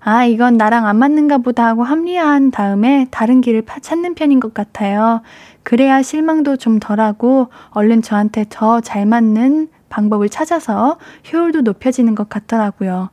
[0.00, 5.22] 아, 이건 나랑 안 맞는가 보다 하고 합리화한 다음에 다른 길을 찾는 편인 것 같아요.
[5.64, 10.98] 그래야 실망도 좀 덜하고 얼른 저한테 더 잘 맞는 방법을 찾아서
[11.32, 13.10] 효율도 높여지는 것 같더라고요.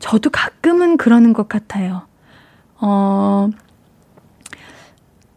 [0.00, 2.06] 저도 가끔은 그러는 것 같아요.
[2.80, 3.48] 어,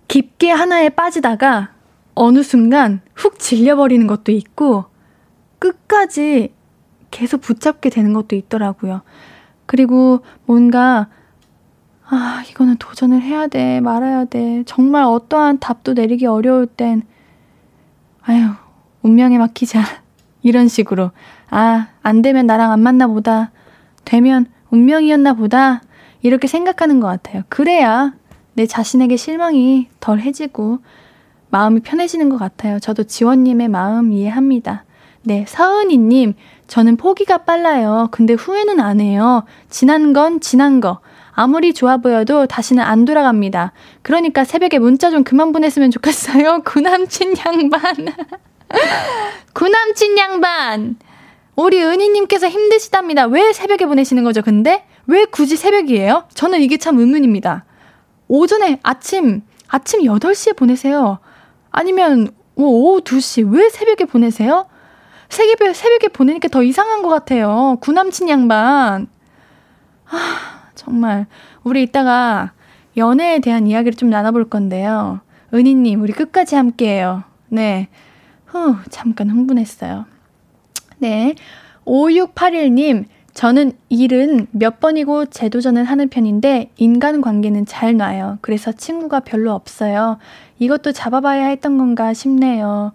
[0.08, 1.72] 깊게 하나에 빠지다가
[2.16, 4.86] 어느 순간 훅 질려버리는 것도 있고,
[5.60, 6.54] 끝까지
[7.12, 9.02] 계속 붙잡게 되는 것도 있더라고요.
[9.66, 11.08] 그리고 뭔가,
[12.06, 14.64] 아, 이거는 도전을 해야 돼, 말아야 돼.
[14.66, 17.04] 정말 어떠한 답도 내리기 어려울 땐,
[18.24, 18.50] 아유,
[19.02, 19.84] 운명에 맡기자.
[20.42, 21.12] 이런 식으로.
[21.50, 23.52] 아, 안 되면 나랑 안 맞나 보다.
[24.06, 25.82] 되면 운명이었나 보다.
[26.22, 27.44] 이렇게 생각하는 것 같아요.
[27.50, 28.14] 그래야
[28.54, 30.80] 내 자신에게 실망이 덜 해지고
[31.50, 32.80] 마음이 편해지는 것 같아요.
[32.80, 34.86] 저도 지원님의 마음 이해합니다.
[35.24, 36.34] 네, 서은이님,
[36.68, 38.08] 저는 포기가 빨라요.
[38.12, 39.44] 근데 후회는 안 해요.
[39.70, 41.00] 지난 건 지난 거.
[41.32, 43.72] 아무리 좋아 보여도 다시는 안 돌아갑니다.
[44.02, 46.62] 그러니까 새벽에 문자 좀 그만 보냈으면 좋겠어요.
[46.66, 47.80] 구남친 양반.
[49.54, 50.98] 구남친 양반.
[51.56, 53.26] 우리 은희님께서 힘드시답니다.
[53.26, 54.86] 왜 새벽에 보내시는 거죠, 근데?
[55.08, 56.26] 왜 굳이 새벽이에요?
[56.34, 57.66] 저는 이게 참 의문입니다.
[58.28, 61.20] 오전에, 아침, 아침 8시에 보내세요.
[61.72, 63.52] 아니면, 뭐, 오후 2시.
[63.52, 64.68] 왜 새벽에 보내세요?
[65.30, 67.78] 새벽에, 새벽에 보내니까 더 이상한 것 같아요.
[67.82, 69.08] 구남친 양반.
[70.10, 71.28] 아, 정말.
[71.64, 72.54] 우리 이따가
[72.98, 75.22] 연애에 대한 이야기를 좀 나눠볼 건데요.
[75.54, 77.24] 은희님, 우리 끝까지 함께 해요.
[77.50, 77.90] 네.
[78.50, 80.06] 후, 잠깐 흥분했어요.
[80.98, 81.36] 네.
[81.86, 88.40] 5681님, 저는 일은 몇 번이고 재도전을 하는 편인데 인간 관계는 잘 놔요.
[88.42, 90.18] 그래서 친구가 별로 없어요.
[90.58, 92.92] 이것도 잡아봐야 했던 건가 싶네요.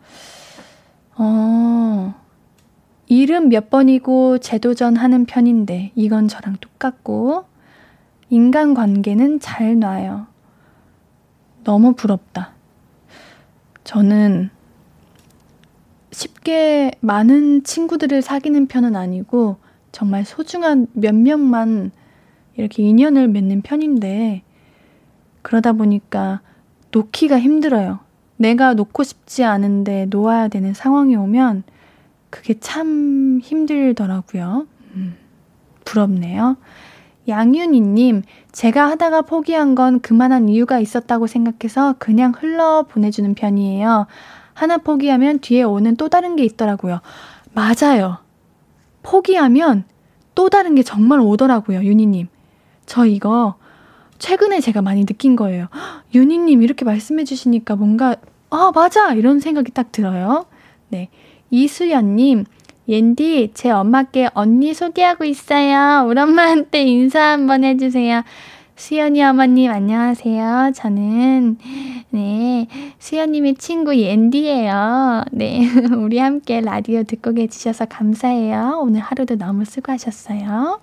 [1.17, 2.15] 어,
[3.07, 7.45] 일은 몇 번이고 재도전 하는 편인데 이건 저랑 똑같고
[8.29, 10.27] 인간 관계는 잘 놔요.
[11.63, 12.53] 너무 부럽다.
[13.85, 14.51] 저는
[16.15, 19.57] 쉽게 많은 친구들을 사귀는 편은 아니고
[19.93, 21.91] 정말 소중한 몇 명만
[22.57, 24.43] 이렇게 인연을 맺는 편인데
[25.43, 26.41] 그러다 보니까
[26.93, 27.99] 놓기가 힘들어요.
[28.37, 31.65] 내가 놓고 싶지 않은데 놓아야 되는 상황이 오면
[32.31, 34.67] 그게 참 힘들더라고요.
[34.95, 35.17] 음,
[35.85, 36.57] 부럽네요.
[37.27, 38.23] 양윤희님,
[38.53, 44.07] 제가 하다가 포기한 건 그만한 이유가 있었다고 생각해서 그냥 흘러 보내주는 편이에요.
[44.55, 47.01] 하나 포기하면 뒤에 오는 또 다른 게 있더라고요.
[47.53, 48.19] 맞아요.
[49.03, 49.85] 포기하면
[50.35, 52.29] 또 다른 게 정말 오더라고요, 윤희님.
[52.87, 53.57] 저 이거
[54.19, 55.69] 최근에 제가 많이 느낀 거예요.
[56.15, 58.17] 윤희님 이렇게 말씀해 주시니까 뭔가,
[58.51, 59.13] 아, 맞아!
[59.13, 60.47] 이런 생각이 딱 들어요.
[60.89, 61.09] 네.
[61.51, 62.45] 이수연님,
[62.89, 66.07] 옌디, 제 엄마께 언니 소개하고 있어요.
[66.07, 68.23] 우리 엄마한테 인사 한번 해주세요.
[68.77, 70.73] 수연이 어머님 안녕하세요.
[70.75, 71.59] 저는
[72.11, 72.67] 네
[72.99, 75.25] 수연님의 친구 옌디예요.
[75.31, 78.81] 네 우리 함께 라디오 듣고 계시셔서 감사해요.
[78.83, 80.81] 오늘 하루도 너무 수고하셨어요.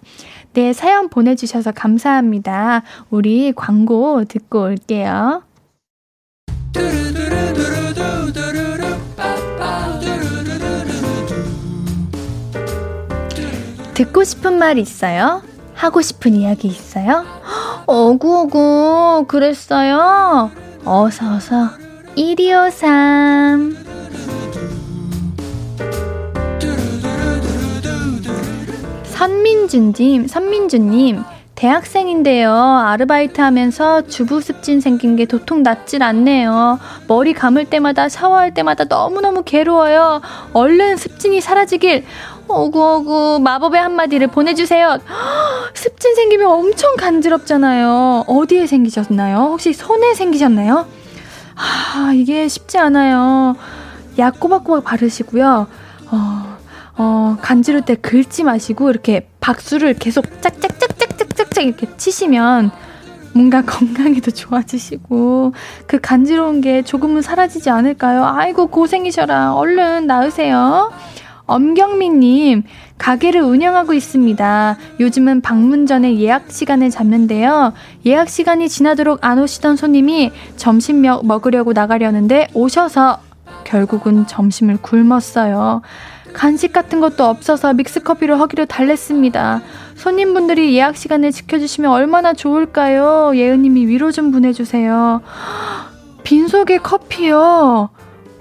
[0.54, 2.84] 네 사연 보내주셔서 감사합니다.
[3.10, 5.44] 우리 광고 듣고 올게요.
[13.94, 15.44] 듣고 싶은 말 있어요?
[15.82, 17.26] 하고 싶은 이야기 있어요?
[17.88, 20.52] 어구어구, 그랬어요?
[20.86, 21.70] 어서 어서
[22.15, 23.78] 1253.
[29.06, 31.24] 선민준님, 선민주님,
[31.62, 32.56] 대학생인데요.
[32.56, 36.80] 아르바이트 하면서 주부 습진 생긴 게 도통 낫질 않네요.
[37.08, 40.22] 머리 감을 때마다 샤워할 때마다 너무너무 괴로워요.
[40.54, 42.04] 얼른 습진이 사라지길.
[42.54, 44.98] 어구어구 마법의 한마디를 보내주세요.
[45.74, 48.26] 습진 생기면 엄청 간지럽잖아요.
[48.28, 49.38] 어디에 생기셨나요?
[49.38, 50.86] 혹시 손에 생기셨나요?
[51.56, 53.56] 아, 이게 쉽지 않아요.
[54.18, 55.68] 약 꼬박꼬박 바르시고요.
[56.12, 56.58] 어,
[56.98, 62.72] 어, 간지를 때 긁지 마시고 이렇게 박수를 계속 짝짝짝짝짝짝짝 이렇게 치시면
[63.34, 65.54] 뭔가 건강에도 좋아지시고
[65.88, 68.26] 그 간지러운 게 조금은 사라지지 않을까요?
[68.26, 69.54] 아이고 고생이셔라.
[69.56, 70.92] 얼른 나으세요.
[71.52, 72.64] 엄경민님,
[72.98, 74.78] 가게를 운영하고 있습니다.
[75.00, 77.74] 요즘은 방문 전에 예약 시간을 잡는데요.
[78.06, 83.20] 예약 시간이 지나도록 안 오시던 손님이 점심 먹으려고 나가려는데 오셔서
[83.66, 85.82] 결국은 점심을 굶었어요.
[86.34, 89.62] 간식 같은 것도 없어서 믹스커피로 하기로 달랬습니다.
[89.96, 93.34] 손님분들이 예약 시간을 지켜주시면 얼마나 좋을까요?
[93.36, 95.22] 예은님이 위로 좀 보내주세요.
[96.24, 97.90] 빈속에 커피요.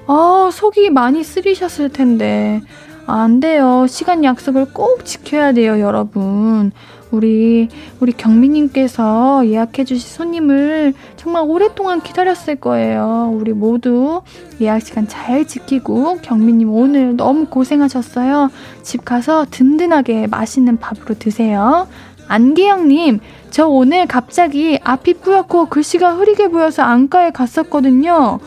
[0.07, 2.62] 아, 속이 많이 쓰리셨을 텐데.
[3.11, 3.87] 안 돼요.
[3.88, 6.73] 시간 약속을 꼭 지켜야 돼요, 여러분.
[7.11, 7.68] 우리,
[7.99, 13.33] 우리 경미님께서 예약해주신 손님을 정말 오랫동안 기다렸을 거예요.
[13.35, 14.23] 우리 모두
[14.61, 18.51] 예약 시간 잘 지키고 경미님 오늘 너무 고생하셨어요.
[18.83, 21.88] 집 가서 든든하게 맛있는 밥으로 드세요.
[22.29, 23.18] 안기영님,
[23.51, 28.38] 저 오늘 갑자기 앞이 뿌옇고 글씨가 흐리게 보여서 안과에 갔었거든요.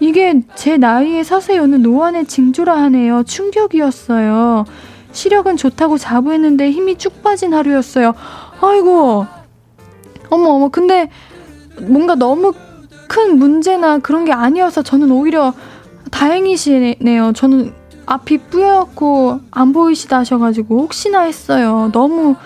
[0.00, 1.22] 이게 제 나이에
[1.58, 3.22] 오는 노안의 징조라 하네요.
[3.22, 4.64] 충격이었어요.
[5.12, 8.14] 시력은 좋다고 자부했는데 힘이 쭉 빠진 하루였어요.
[8.60, 9.26] 아이고.
[10.30, 10.68] 어머, 어머.
[10.68, 11.08] 근데
[11.80, 12.52] 뭔가 너무
[13.08, 15.54] 큰 문제나 그런 게 아니어서 저는 오히려
[16.10, 17.32] 다행이시네요.
[17.32, 17.72] 저는
[18.06, 21.90] 앞이 뿌옇고 안 보이시다 하셔가지고 혹시나 했어요.
[21.92, 22.36] 너무,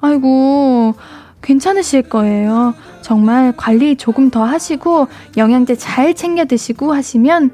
[0.00, 0.94] 아이고,
[1.42, 2.74] 괜찮으실 거예요.
[3.04, 7.50] 정말 관리 조금 더 하시고 영양제 잘 챙겨 드시고 하시면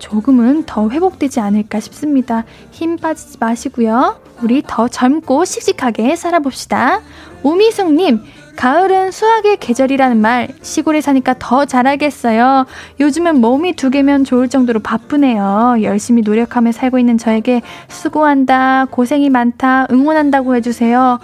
[0.00, 2.44] 조금은 더 회복되지 않을까 싶습니다.
[2.72, 4.20] 힘 빠지지 마시고요.
[4.42, 7.02] 우리 더 젊고 씩씩하게 살아봅시다.
[7.44, 8.20] 오미숙님,
[8.56, 12.66] 가을은 수학의 계절이라는 말, 시골에 사니까 더 잘하겠어요.
[12.98, 15.76] 요즘은 몸이 두 개면 좋을 정도로 바쁘네요.
[15.82, 21.20] 열심히 노력하며 살고 있는 저에게 수고한다, 고생이 많다, 응원한다고 해주세요.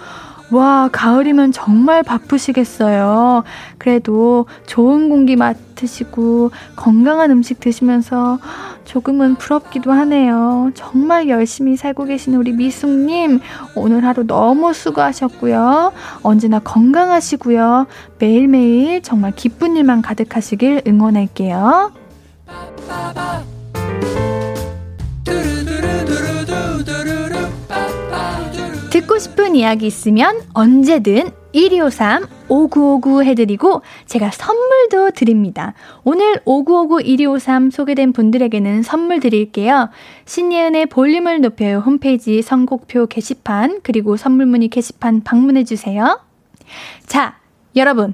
[0.49, 3.43] 와, 가을이면 정말 바쁘시겠어요.
[3.77, 8.39] 그래도 좋은 공기 맡으시고 건강한 음식 드시면서
[8.85, 10.71] 조금은 부럽기도 하네요.
[10.73, 13.41] 정말 열심히 살고 계신 우리 미숙님,
[13.75, 15.91] 오늘 하루 너무 수고하셨고요.
[16.23, 17.85] 언제나 건강하시고요.
[18.17, 21.91] 매일매일 정말 기쁜 일만 가득하시길 응원할게요.
[29.07, 35.73] 듣고 싶은 이야기 있으면 언제든 1253 5959 해드리고 제가 선물도 드립니다.
[36.03, 39.89] 오늘 5959 1253 소개된 분들에게는 선물 드릴게요.
[40.25, 46.19] 신예은의 볼륨을 높여요 홈페이지 선곡표 게시판 그리고 선물 문의 게시판 방문해 주세요.
[47.05, 47.37] 자,
[47.77, 48.13] 여러분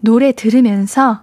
[0.00, 1.20] 노래 들으면서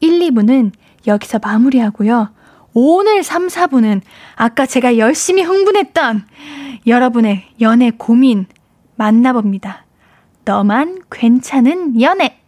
[0.00, 0.72] 1, 2부는
[1.06, 2.30] 여기서 마무리하고요.
[2.72, 4.00] 오늘 3, 4부는
[4.36, 6.24] 아까 제가 열심히 흥분했던
[6.88, 8.46] 여러분의 연애 고민
[8.96, 9.84] 만나봅니다.
[10.44, 12.40] 너만 괜찮은 연애!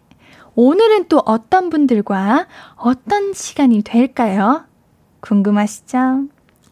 [0.55, 4.65] 오늘은 또 어떤 분들과 어떤 시간이 될까요?
[5.21, 6.25] 궁금하시죠?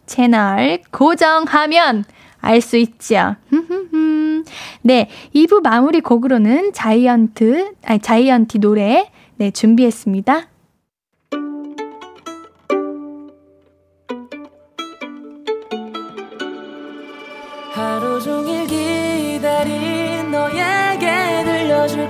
[0.06, 2.04] 채널 고정하면
[2.40, 3.36] 알 수 있죠.
[4.82, 10.48] 네, 2부 마무리 곡으로는 자이언트, 아니, 자이언티 노래, 네, 준비했습니다.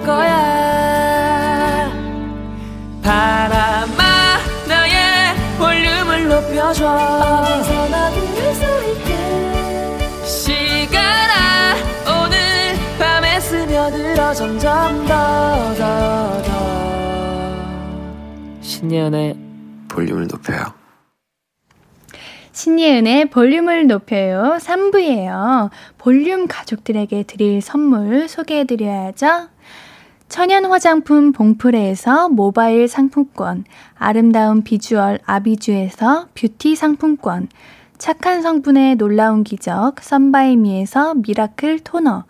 [0.04, 1.90] 거야
[3.02, 11.74] 바람아 나의 볼륨을 높여줘 어디서나 들을 수 있게 시간아
[12.24, 12.36] 오늘
[12.98, 16.48] 밤에 스며들어 점점 더 더 더
[18.60, 19.36] 신예은의
[19.88, 20.74] 볼륨을 높여요
[22.52, 24.58] 신예은의 볼륨을 높여요.
[24.60, 25.70] 3부예요.
[25.96, 29.48] 볼륨 가족들에게 드릴 선물 소개해드려야죠.
[30.28, 33.64] 천연 화장품 봉프레에서 모바일 상품권,
[33.94, 37.48] 아름다운 비주얼 아비주에서 뷰티 상품권,
[37.96, 42.24] 착한 성분의 놀라운 기적 썬바이미에서 미라클 토너,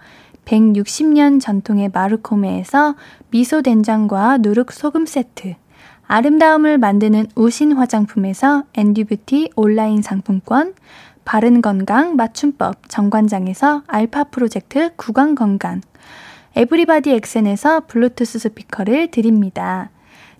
[0.44, 2.94] 160년 전통의 마르코메에서
[3.30, 5.57] 미소 된장과 누룩 소금 세트,
[6.07, 10.74] 아름다움을 만드는 우신 화장품에서 앤듀뷰티 온라인 상품권,
[11.24, 15.80] 바른 건강 맞춤법 정관장에서 알파 프로젝트 구강 건강,
[16.59, 19.90] 에브리바디 엑센에서 블루투스 스피커를 드립니다.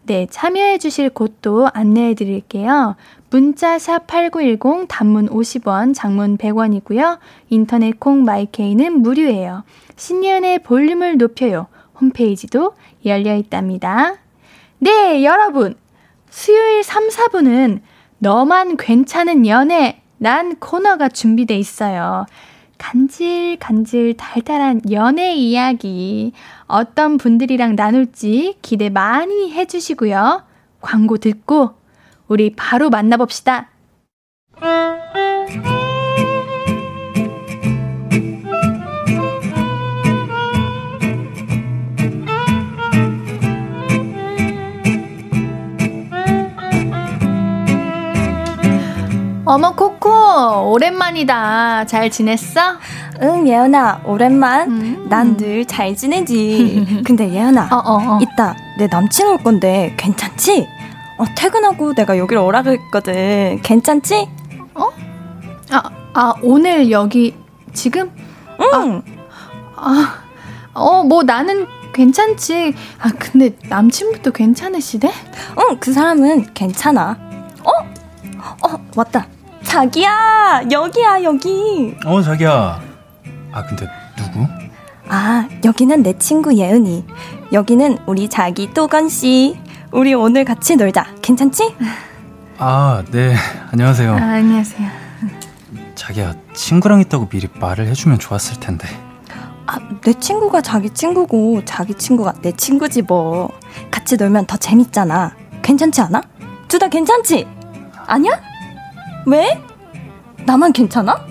[0.03, 2.97] 네, 참여해 주실 곳도 안내해 드릴게요.
[3.31, 7.19] 문자 샵8910 단문 50원, 장문 100원이고요.
[7.51, 9.63] 인터넷 콩 마이케이는 무료예요.
[9.95, 11.69] 신예은의 볼륨을 높여요.
[12.01, 12.75] 홈페이지도
[13.07, 14.17] 열려 있답니다.
[14.81, 15.77] 네, 여러분.
[16.31, 17.81] 수요일 3, 4분은
[18.19, 22.27] 너만 괜찮은 연애 난 코너가 준비돼 있어요.
[22.79, 26.33] 간질간질 달달한 연애 이야기
[26.67, 30.45] 어떤 분들이랑 나눌지 기대 많이 해주시고요.
[30.81, 31.75] 광고 듣고
[32.29, 33.69] 우리 바로 만나봅시다.
[49.51, 50.11] 어머, 코코,
[50.73, 51.87] 오랜만이다.
[51.87, 52.61] 잘 지냈어?
[53.23, 54.69] 응, 예은아, 오랜만.
[54.71, 55.07] 음.
[55.09, 57.01] 난늘 잘 지내지.
[57.03, 58.19] 근데 예은아, 어, 어, 어.
[58.21, 60.69] 이따 내 남친 올 건데 괜찮지?
[61.17, 63.61] 어, 퇴근하고 내가 여기로 오라 그랬거든.
[63.63, 64.29] 괜찮지?
[64.75, 64.91] 어?
[65.71, 65.83] 아,
[66.13, 67.35] 아, 오늘 여기,
[67.73, 68.11] 지금?
[68.61, 69.03] 응.
[69.77, 70.15] 아,
[70.75, 72.75] 아 어, 뭐 나는 괜찮지.
[73.01, 75.11] 아, 근데 남친부터 괜찮으시대?
[75.59, 77.17] 응, 그 사람은 괜찮아.
[77.65, 77.99] 어?
[78.63, 79.27] 어, 왔다.
[79.65, 81.95] 자기야, 여기야, 여기.
[82.07, 82.81] 어, 자기야.
[83.53, 84.47] 아, 근데 누구?
[85.09, 87.05] 아, 여기는 내 친구 예은이.
[87.53, 89.59] 여기는 우리 자기 또건 씨.
[89.91, 91.07] 우리 오늘 같이 놀자.
[91.23, 91.75] 괜찮지?
[92.59, 93.35] 아, 네.
[93.73, 94.13] 안녕하세요.
[94.13, 94.89] 아, 안녕하세요.
[95.95, 98.89] 자기야, 친구랑 있다고 미리 말을 해주면 좋았을 텐데.
[99.67, 103.51] 아, 내 친구가 자기 친구고 자기 친구가 내 친구지 뭐.
[103.91, 105.33] 같이 놀면 더 재밌잖아.
[105.63, 106.23] 괜찮지 않아?
[106.69, 107.47] 둘 다 괜찮지?
[108.07, 108.41] 아니야?
[109.29, 109.63] 왜?
[110.47, 111.27] 나만 괜찮아?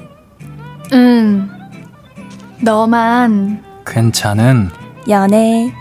[0.94, 1.50] 응.
[2.62, 4.70] 너만 괜찮은
[5.10, 5.74] 연애.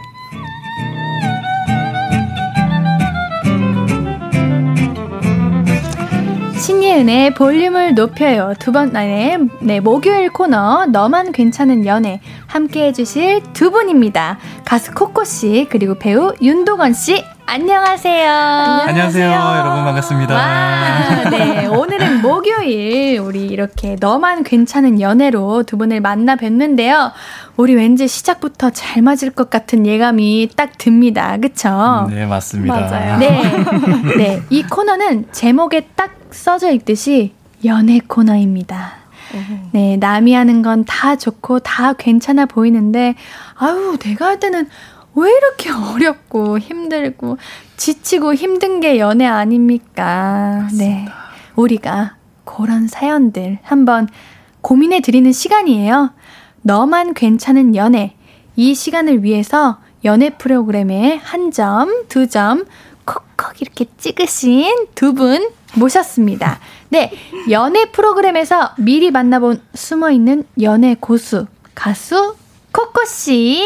[6.59, 8.55] 신예은의 볼륨을 높여요.
[8.59, 14.39] 두 번만에 네, 목요일 코너 너만 괜찮은 연애 함께 해주실 두 분입니다.
[14.67, 18.29] 가수 코코씨 그리고 배우 윤도건 씨 안녕하세요.
[18.29, 19.31] 안녕하세요.
[19.31, 20.35] 여러분 반갑습니다.
[20.35, 27.13] 와, 네, 오늘은 목요일 우리 이렇게 너만 괜찮은 연애로 두 분을 만나 뵀는데요.
[27.57, 31.37] 우리 왠지 시작부터 잘 맞을 것 같은 예감이 딱 듭니다.
[31.37, 32.09] 그쵸?
[32.11, 32.75] 네, 맞습니다.
[32.75, 33.19] 맞아요.
[33.19, 33.43] 네.
[34.17, 34.43] 네.
[34.51, 37.33] 이 코너는 제목에 딱 써져 있듯이
[37.65, 38.95] 연애 코너입니다.
[39.73, 43.15] 네, 남이 하는 건 다 좋고 다 괜찮아 보이는데,
[43.57, 44.69] 아유, 내가 할 때는
[45.15, 47.39] 왜 이렇게 어렵고 힘들고
[47.77, 50.61] 지치고 힘든 게 연애 아닙니까?
[50.63, 50.85] 맞습니다.
[50.85, 51.07] 네.
[51.57, 54.09] 우리가 그런 사연들 한번
[54.61, 56.13] 고민해 드리는 시간이에요.
[56.63, 58.15] 너만 괜찮은 연애.
[58.57, 62.65] 이 시간을 위해서 연애 프로그램에 한 점, 두 점,
[63.07, 66.59] 콕콕 이렇게 찍으신 두 분 모셨습니다.
[66.89, 67.13] 네.
[67.51, 72.35] 연애 프로그램에서 미리 만나본 숨어 있는 연애 고수, 가수
[72.73, 73.63] 코코 씨.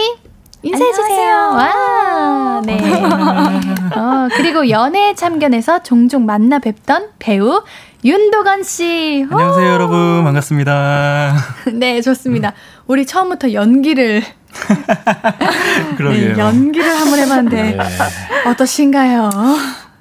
[0.63, 1.35] 인사해 주세요.
[1.35, 2.77] 와, 네.
[3.97, 7.63] 어, 그리고 연애 참견에서 종종 만나 뵙던 배우
[8.05, 9.27] 윤도건 씨.
[9.31, 9.73] 안녕하세요, 오.
[9.73, 10.25] 여러분.
[10.25, 11.35] 반갑습니다.
[11.73, 12.53] 네, 좋습니다.
[12.87, 14.23] 우리 처음부터 연기를.
[15.97, 16.35] 그러게요.
[16.35, 17.79] 네, 연기를 한번 해봤는데, 네.
[18.47, 19.31] 어떠신가요?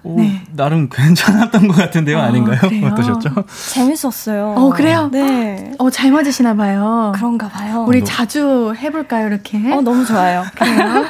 [0.04, 0.42] 오, 네.
[0.54, 2.58] 나름 괜찮았던 것 같은데요, 어, 아닌가요?
[2.62, 2.88] 그래요?
[2.88, 3.30] 어떠셨죠?
[3.74, 4.54] 재밌었어요.
[4.58, 5.10] 어, 그래요?
[5.12, 5.74] 네.
[5.78, 7.12] 어, 잘 맞으시나 봐요.
[7.16, 7.86] 그런가 봐요.
[7.88, 8.06] 우리 너...
[8.06, 9.58] 자주 해볼까요, 이렇게?
[9.72, 10.46] 어, 너무 좋아요.
[10.56, 11.06] 그래요?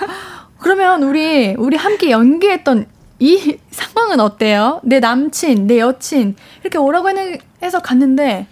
[0.58, 2.88] 그러면 우리, 우리 함께 연기했던
[3.20, 4.82] 이 상황은 어때요?
[4.84, 7.10] 내 남친, 내 여친, 이렇게 오라고
[7.62, 8.48] 해서 갔는데,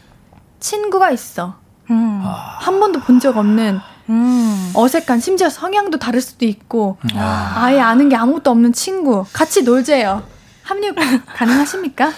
[0.60, 1.56] 친구가 있어.
[1.90, 2.22] 음.
[2.24, 2.58] 아...
[2.60, 3.80] 한 번도 본 적 없는
[4.10, 4.72] 음.
[4.74, 7.54] 어색한 심지어 성향도 다를 수도 있고 아.
[7.56, 10.24] 아예 아는 게 아무것도 없는 친구 같이 놀재요.
[10.64, 10.94] 합류
[11.36, 12.12] 가능하십니까?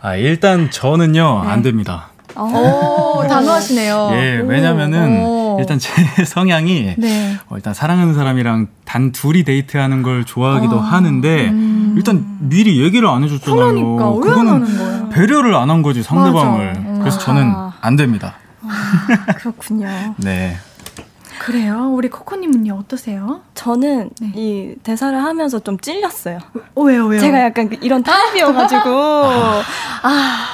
[0.00, 1.50] 아 일단 저는요 네.
[1.50, 2.08] 안 됩니다.
[2.36, 4.10] 오, 단호하시네요.
[4.12, 5.56] 예, 왜냐면은 오.
[5.60, 5.90] 일단 제
[6.26, 7.38] 성향이 네.
[7.48, 11.94] 어, 일단 사랑하는 사람이랑 단 둘이 데이트하는 걸 좋아하기도 아, 하는데 음.
[11.96, 13.96] 일단 미리 얘기를 안 해줬잖아요.
[13.96, 16.98] 그러니까, 그거는 배려를 안 한 거지 상대방을.
[17.00, 18.34] 그래서 저는 안 됩니다.
[18.66, 20.14] 아, 그렇군요.
[20.18, 20.56] 네.
[21.38, 21.90] 그래요?
[21.92, 23.42] 우리 코코님은요 어떠세요?
[23.54, 24.32] 저는 네.
[24.34, 26.38] 이 대사를 하면서 좀 찔렸어요.
[26.74, 27.20] 어, 왜요, 왜요?
[27.20, 29.62] 제가 약간 이런 타입이어가지고 아.
[30.02, 30.46] 아,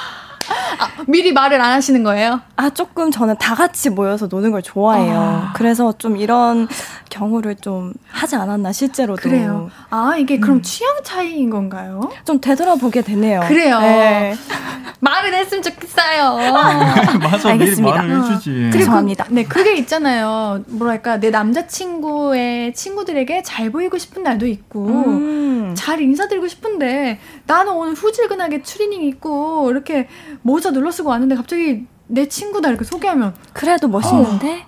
[1.07, 2.41] 미리 말을 안 하시는 거예요?
[2.55, 5.13] 아, 조금 저는 다 같이 모여서 노는 걸 좋아해요.
[5.15, 5.53] 아.
[5.55, 6.67] 그래서 좀 이런
[7.09, 9.21] 경우를 좀 하지 않았나, 실제로도.
[9.21, 9.69] 그래요.
[9.89, 10.61] 아, 이게 그럼 음.
[10.61, 12.09] 취향 차이인 건가요?
[12.25, 13.41] 좀 되돌아보게 되네요.
[13.47, 13.79] 그래요.
[13.79, 14.35] 네.
[15.01, 16.35] 말을 했으면 좋겠어요.
[17.19, 17.97] 맞아, 알겠습니다.
[17.97, 18.67] 말을 해주지.
[18.67, 18.71] 어.
[18.71, 19.25] 죄송합니다.
[19.29, 20.63] 네, 그게 있잖아요.
[20.67, 25.73] 뭐랄까, 내 남자친구의 친구들에게 잘 보이고 싶은 날도 있고, 음.
[25.75, 30.07] 잘 인사드리고 싶은데, 나는 오늘 후질근하게 추리닝 입고, 이렇게
[30.41, 34.65] 모자 눌러 쓰고 왔는데 갑자기 내 친구다 이렇게 소개하면 그래도 멋있는데?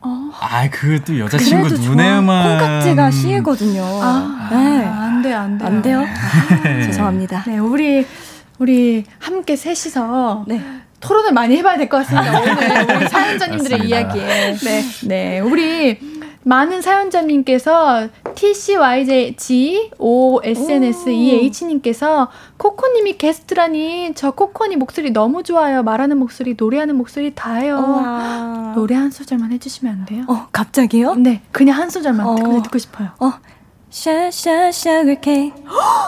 [0.00, 0.30] 어.
[0.40, 3.82] 아, 그또 여자친구 눈에만 콩깍지가 씌거든요.
[3.84, 4.84] 아, 네.
[4.84, 5.64] 안 돼, 안 돼.
[5.66, 6.04] 안 돼요?
[6.62, 6.82] 네.
[6.86, 7.44] 죄송합니다.
[7.46, 8.06] 네, 우리
[8.58, 10.62] 우리 함께 셋이서 네.
[11.00, 12.40] 토론을 많이 해봐야 될 것 같습니다.
[12.40, 14.56] 오늘 우리 사연자님들의 이야기에.
[14.62, 15.98] 네, 네, 우리
[16.48, 20.98] 많은 사연자님께서 TCYG OSNSEH님께서
[22.56, 25.82] 코코님이 게스트라니 저 코코니 목소리 너무 좋아요.
[25.82, 27.76] 말하는 목소리, 노래하는 목소리 다해요.
[27.76, 28.72] 우와.
[28.74, 30.24] 노래 한 소절만 해주시면 안 돼요?
[30.26, 31.16] 어, 갑자기요?
[31.16, 32.36] 네, 그냥 한 소절만 어.
[32.36, 33.10] 그냥 듣고 싶어요.
[33.20, 33.32] 어,
[33.90, 34.70] 샤샤.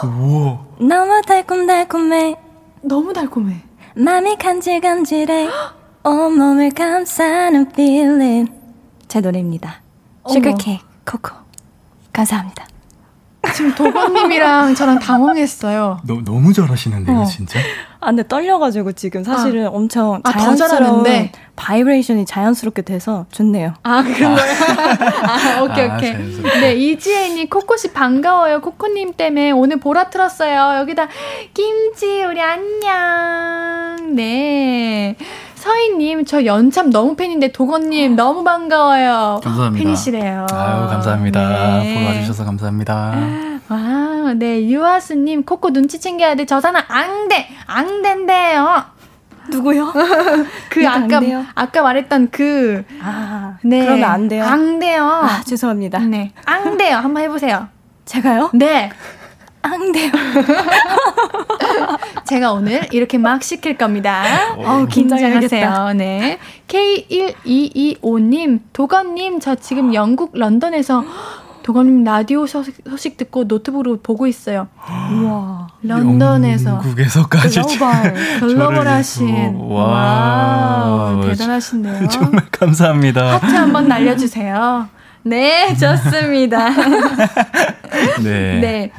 [0.03, 0.65] 우와.
[0.79, 2.35] 너무 달콤달콤해.
[2.81, 3.57] 너무 달콤해.
[3.93, 5.49] 맘이 간질간질해
[6.03, 8.51] 온몸을 감싸는 feeling
[9.07, 9.81] 제 노래입니다.
[10.29, 11.35] 슈거케이크 코코
[12.13, 12.65] 감사합니다.
[13.55, 15.99] 지금 도건님이랑 저랑 당황했어요.
[16.03, 17.25] 너, 너무 잘하시는데요, 어.
[17.25, 17.59] 진짜?
[17.99, 19.69] 아, 근데 떨려가지고 지금 사실은 아.
[19.69, 23.73] 엄청 아, 자연스러운 아, 바이브레이션이 자연스럽게 돼서 좋네요.
[23.83, 24.45] 아, 그런 거요?
[25.27, 26.13] 아, 오케이, 아, 오케이.
[26.61, 28.61] 네, 이지혜님, 코코씨 반가워요.
[28.61, 30.79] 코코님 때문에 오늘 보라 틀었어요.
[30.81, 31.07] 여기다,
[31.53, 34.15] 김치, 우리 안녕.
[34.15, 35.15] 네.
[35.61, 39.41] 서희님, 저 연참 너무 팬인데 도건님 너무 반가워요.
[39.43, 39.83] 감사합니다.
[39.83, 40.47] 팬이시래요.
[40.51, 41.79] 아유, 감사합니다.
[41.83, 41.93] 네.
[41.93, 43.13] 보러 와주셔서 감사합니다.
[43.69, 44.65] 와, 네.
[44.65, 46.45] 유아수님, 코코 눈치 챙겨야 돼.
[46.47, 47.47] 저 사람 앙대!
[47.67, 48.85] 앙대인데요.
[49.51, 49.93] 누구요?
[50.69, 51.21] 그 아까
[51.53, 53.81] 아까 말했던 그 아, 네.
[53.85, 54.43] 그러면 안 돼요.
[54.43, 55.03] 앙대요.
[55.03, 55.99] 아, 죄송합니다.
[55.99, 56.31] 네.
[56.43, 56.97] 앙대요.
[56.97, 57.67] 한번 해 보세요.
[58.05, 58.49] 제가요?
[58.53, 58.91] 네.
[59.61, 60.11] 앙대요.
[62.27, 64.23] 제가 오늘 이렇게 막 시킬 겁니다.
[64.57, 65.93] 어, 긴장하세요.
[65.93, 66.39] 네.
[66.67, 71.03] K1225님, 도건님, 저 지금 영국 런던에서
[71.63, 74.67] 도건님 라디오 소식, 소식 듣고 노트북으로 보고 있어요.
[75.11, 75.67] 우와.
[75.83, 76.71] 런던에서.
[76.71, 77.61] 영국에서까지.
[77.61, 78.13] 글로벌.
[78.39, 79.55] 글로벌 하신.
[79.55, 79.83] 와.
[79.85, 82.07] 와 대단하신데요.
[82.09, 83.35] 정말 감사합니다.
[83.35, 84.87] 하트 한번 날려주세요.
[85.23, 86.69] 네, 좋습니다.
[88.23, 88.59] 네.
[88.59, 88.91] 네.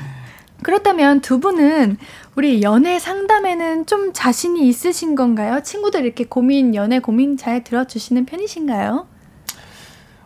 [0.62, 1.98] 그렇다면 두 분은
[2.34, 5.60] 우리 연애 상담에는 좀 자신이 있으신 건가요?
[5.62, 9.06] 친구들 이렇게 고민, 연애 고민 잘 들어주시는 편이신가요?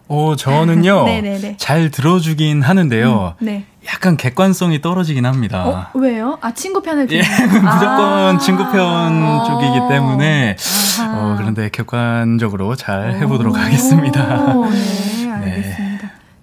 [0.08, 1.04] 어, 저는요,
[1.58, 3.34] 잘 들어주긴 하는데요.
[3.40, 3.64] 음, 네.
[3.88, 5.66] 약간 객관성이 떨어지긴 합니다.
[5.66, 6.38] 어, 왜요?
[6.40, 10.56] 아, 친구 편을 예, 무조건 아~ 친구 편 쪽이기 때문에,
[11.08, 14.54] 어, 그런데 객관적으로 잘 해보도록 하겠습니다.
[14.54, 15.78] 네, 알겠습니다.
[15.80, 15.85] 네.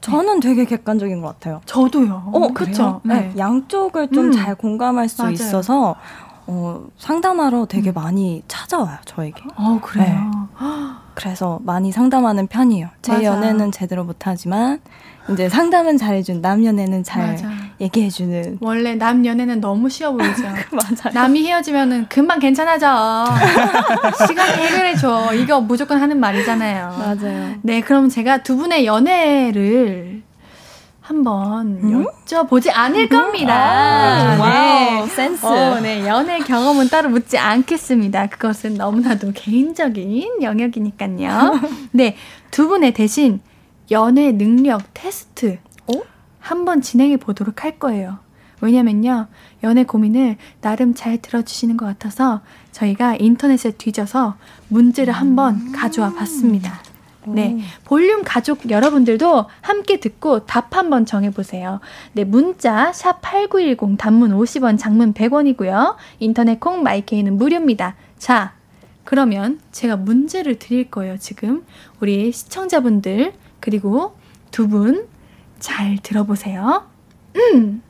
[0.04, 1.62] 저는 되게 객관적인 것 같아요.
[1.66, 2.32] 저도요.
[2.34, 3.02] 어, 그렇죠.
[3.04, 3.32] 네.
[3.34, 3.34] 네.
[3.38, 4.56] 양쪽을 좀잘 음.
[4.56, 5.34] 공감할 수 맞아요.
[5.34, 5.96] 있어서
[6.46, 7.94] 어, 상담하러 되게 음.
[7.94, 9.44] 많이 찾아와요, 저에게.
[9.56, 10.06] 어, 그래요.
[10.06, 10.68] 네.
[11.14, 12.90] 그래서 많이 상담하는 편이에요.
[13.02, 13.24] 제 맞아.
[13.24, 14.82] 연애는 제대로 못하지만
[15.32, 17.48] 이제 상담은 잘해준 남 연애는 잘 맞아.
[17.82, 18.60] 얘기해주는.
[18.62, 20.44] 원래 남 연애는 너무 쉬워 보이죠.
[20.72, 21.14] 맞아요.
[21.14, 23.26] 남이 헤어지면은 금방 괜찮아져.
[24.28, 25.34] 시간이 해결해줘.
[25.36, 26.96] 이거 무조건 하는 말이잖아요.
[26.98, 27.56] 맞아요.
[27.62, 30.22] 네, 그럼 제가 두 분의 연애를
[31.04, 32.06] 한번 음?
[32.06, 33.54] 여쭤보지 않을 겁니다.
[33.54, 34.42] 아, 네.
[34.42, 35.46] wow, 센스.
[35.46, 38.28] 어, 네, 연애 경험은 따로 묻지 않겠습니다.
[38.28, 41.60] 그것은 너무나도 개인적인 영역이니까요.
[41.92, 42.16] 네,
[42.52, 43.42] 두 분의 대신
[43.92, 45.73] 연애 능력 테스트 어?
[46.44, 48.20] 한번 진행해 보도록 할 거예요.
[48.60, 49.28] 왜냐면요,
[49.64, 52.42] 연애 고민을 나름 잘 들어주시는 것 같아서
[52.72, 54.36] 저희가 인터넷에 뒤져서
[54.68, 55.72] 문제를 한번 음.
[55.74, 56.82] 가져와 봤습니다.
[57.26, 57.60] 네.
[57.86, 61.80] 볼륨 가족 여러분들도 함께 듣고 답 한번 정해보세요.
[62.12, 62.26] 네.
[62.26, 65.96] 문자, 샵8910, 단문 50원, 장문 100원이고요.
[66.20, 67.96] 인터넷 콩, 마이케이는 무료입니다.
[68.18, 68.54] 자,
[69.06, 71.64] 그러면 제가 문제를 드릴 거예요, 지금.
[72.02, 74.18] 우리 시청자분들, 그리고
[74.52, 75.08] 두 분
[75.64, 76.84] 잘 들어보세요.
[77.38, 77.82] 음.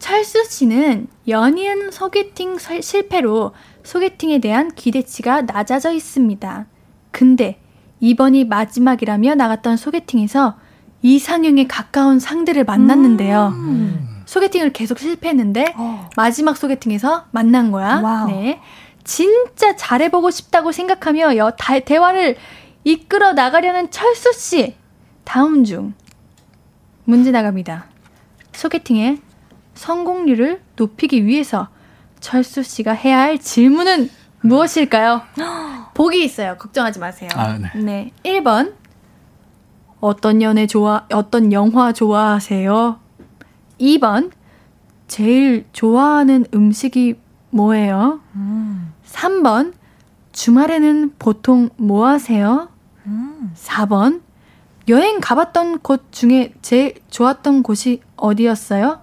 [0.00, 3.52] 철수 씨는 연인 소개팅 실패로
[3.84, 6.66] 소개팅에 대한 기대치가 낮아져 있습니다.
[7.12, 7.60] 근데
[8.00, 10.56] 이번이 마지막이라며 나갔던 소개팅에서
[11.02, 13.52] 이상형에 가까운 상대를 만났는데요.
[13.54, 14.22] 음.
[14.26, 16.08] 소개팅을 계속 실패했는데 어.
[16.16, 18.00] 마지막 소개팅에서 만난 거야.
[18.00, 18.26] wow.
[18.26, 18.60] 네.
[19.04, 22.36] 진짜 잘해보고 싶다고 생각하며 여, 다, 대화를
[22.82, 24.79] 이끌어 나가려는 철수 씨.
[25.32, 25.94] 다음 중
[27.04, 27.84] 문제 나갑니다.
[28.50, 29.20] 소개팅의
[29.74, 31.68] 성공률을 높이기 위해서
[32.18, 34.10] 철수 씨가 해야 할 질문은
[34.40, 35.22] 무엇일까요?
[35.94, 36.56] 보기 있어요.
[36.58, 37.30] 걱정하지 마세요.
[37.36, 37.70] 아, 네.
[37.76, 38.10] 네.
[38.24, 38.74] 1번.
[40.00, 42.98] 어떤 연애 좋아, 어떤 영화 좋아하세요?
[43.80, 44.32] 2번.
[45.06, 47.20] 제일 좋아하는 음식이
[47.50, 48.20] 뭐예요?
[48.34, 48.92] 음.
[49.06, 49.74] 3번.
[50.32, 52.68] 주말에는 보통 뭐 하세요?
[53.06, 53.52] 음.
[53.54, 54.22] 4번.
[54.90, 59.00] 여행 가봤던 곳 중에 제일 좋았던 곳이 어디였어요?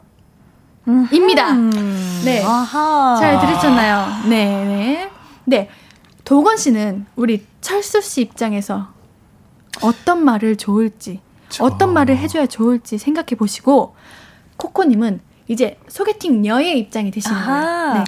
[0.88, 1.08] 음.
[1.12, 1.54] 입니다.
[1.54, 2.44] 네.
[2.44, 3.18] 아하.
[3.20, 4.28] 잘 들으셨나요?
[4.30, 5.12] 네, 네.
[5.46, 5.70] 네.
[6.24, 8.90] 도건 씨는 우리 철수 씨 입장에서
[9.82, 11.64] 어떤 말을 좋을지, 저...
[11.64, 13.96] 어떤 말을 해줘야 좋을지 생각해 보시고,
[14.58, 17.94] 코코님은 이제 소개팅 여의 입장이 되시는 거예요.
[17.94, 18.04] 네.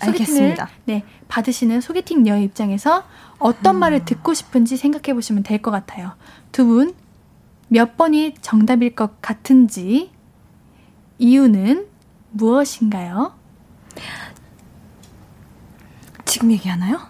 [0.00, 0.68] 알겠습니다.
[0.84, 3.04] 네, 받으시는 소개팅 여의 입장에서
[3.38, 3.80] 어떤 음.
[3.80, 6.12] 말을 듣고 싶은지 생각해 보시면 될 것 같아요.
[6.50, 6.94] 두 분
[7.72, 10.10] 몇 번이 정답일 것 같은지
[11.18, 11.86] 이유는
[12.32, 13.32] 무엇인가요?
[16.26, 17.00] 지금 얘기하나요?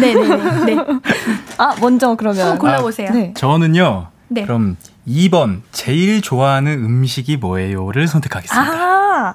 [0.00, 0.64] 네네네.
[0.66, 0.76] 네.
[1.58, 2.52] 아, 먼저 그러면.
[2.52, 3.08] 어, 골라보세요.
[3.08, 3.34] 아, 네.
[3.36, 4.06] 저는요.
[4.28, 4.42] 네.
[4.42, 4.76] 그럼
[5.08, 8.72] 2번, 제일 좋아하는 음식이 뭐예요?를 선택하겠습니다.
[8.72, 9.34] 아,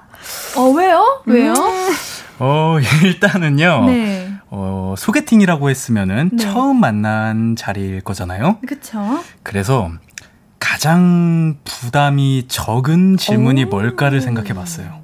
[0.55, 1.21] 어, 왜요?
[1.25, 1.51] 왜요?
[1.51, 1.89] 음.
[2.39, 3.86] 어, 일단은요.
[3.86, 4.34] 네.
[4.49, 6.38] 어, 소개팅이라고 했으면은 네.
[6.38, 8.59] 처음 만난 자리일 거잖아요.
[8.65, 9.21] 그렇죠.
[9.43, 9.91] 그래서
[10.60, 13.68] 가장 부담이 적은 질문이 오.
[13.70, 14.99] 뭘까를 생각해 봤어요.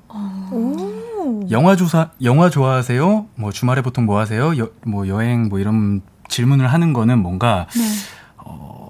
[1.51, 3.28] 영화 조사 영화 좋아하세요?
[3.36, 4.58] 뭐 주말에 보통 뭐 하세요?
[4.58, 7.82] 여, 뭐 여행 뭐 이런 질문을 하는 거는 뭔가 네.
[8.38, 8.89] 어,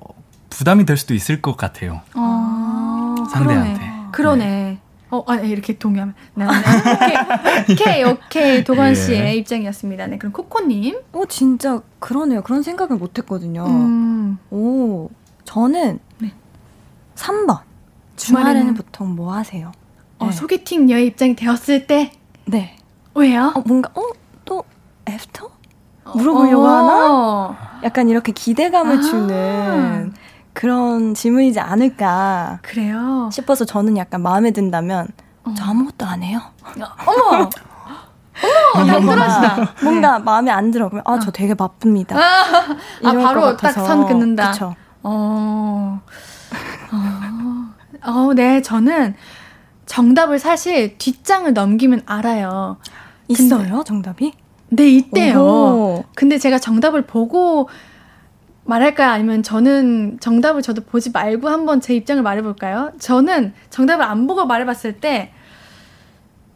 [0.49, 2.01] 부담이 될 수도 있을 것 같아요.
[2.13, 3.79] 아, 상대한테.
[3.79, 4.11] 그러네.
[4.11, 4.45] 그러네.
[4.45, 4.79] 네.
[5.11, 6.15] 어, 아, 네, 이렇게 동의하면.
[6.33, 7.73] 네, 네.
[7.73, 8.63] 오케이, 오케이, 오케이.
[8.63, 8.95] 도건 예.
[8.95, 10.07] 씨의 입장이었습니다.
[10.07, 10.99] 네, 그럼 코코님.
[11.13, 12.41] 어, 진짜 그러네요.
[12.41, 13.65] 그런 생각을 못 했거든요.
[13.65, 14.37] 음.
[14.49, 15.09] 오,
[15.43, 16.33] 저는 네.
[17.15, 17.59] 3번.
[18.15, 19.71] 주말에는, 주말에는 보통 뭐 하세요?
[20.19, 20.31] 어, 네.
[20.31, 22.11] 소개팅 여의 입장이 되었을 때?
[22.45, 22.75] 네.
[23.13, 23.51] 왜요?
[23.55, 24.01] 어, 뭔가, 어,
[24.45, 24.63] 또,
[25.07, 25.49] 애프터?
[26.13, 26.67] 물어보려고 어.
[26.69, 27.79] 하나?
[27.83, 29.01] 약간 이렇게 기대감을 아.
[29.01, 30.13] 주는
[30.53, 32.59] 그런 질문이지 않을까.
[32.61, 33.29] 그래요?
[33.31, 35.07] 싶어서 저는 약간 마음에 든다면,
[35.43, 35.53] 어.
[35.57, 36.39] 저 아무것도 안 해요.
[37.05, 37.49] 어머!
[38.75, 39.73] 어머, 당돌하시다.
[39.83, 40.23] 뭔가 네.
[40.23, 40.89] 마음에 안 들어.
[40.89, 42.17] 그러면, 아, 저 되게 바쁩니다.
[42.17, 44.51] 아, 아 바로 딱 선 긋는다.
[44.51, 44.75] 그쵸.
[45.03, 46.01] 어.
[46.91, 48.09] 어.
[48.11, 49.15] 어, 네, 저는
[49.85, 52.77] 정답을 사실 뒷장을 넘기면 알아요.
[53.27, 54.33] 있어요, 근데, 정답이?
[54.69, 55.39] 네, 있대요.
[55.39, 56.03] 오.
[56.15, 57.69] 근데 제가 정답을 보고
[58.65, 59.09] 말할까요?
[59.09, 62.91] 아니면 저는 정답을 저도 보지 말고 한번 제 입장을 말해볼까요?
[62.99, 65.31] 저는 정답을 안 보고 말해봤을 때,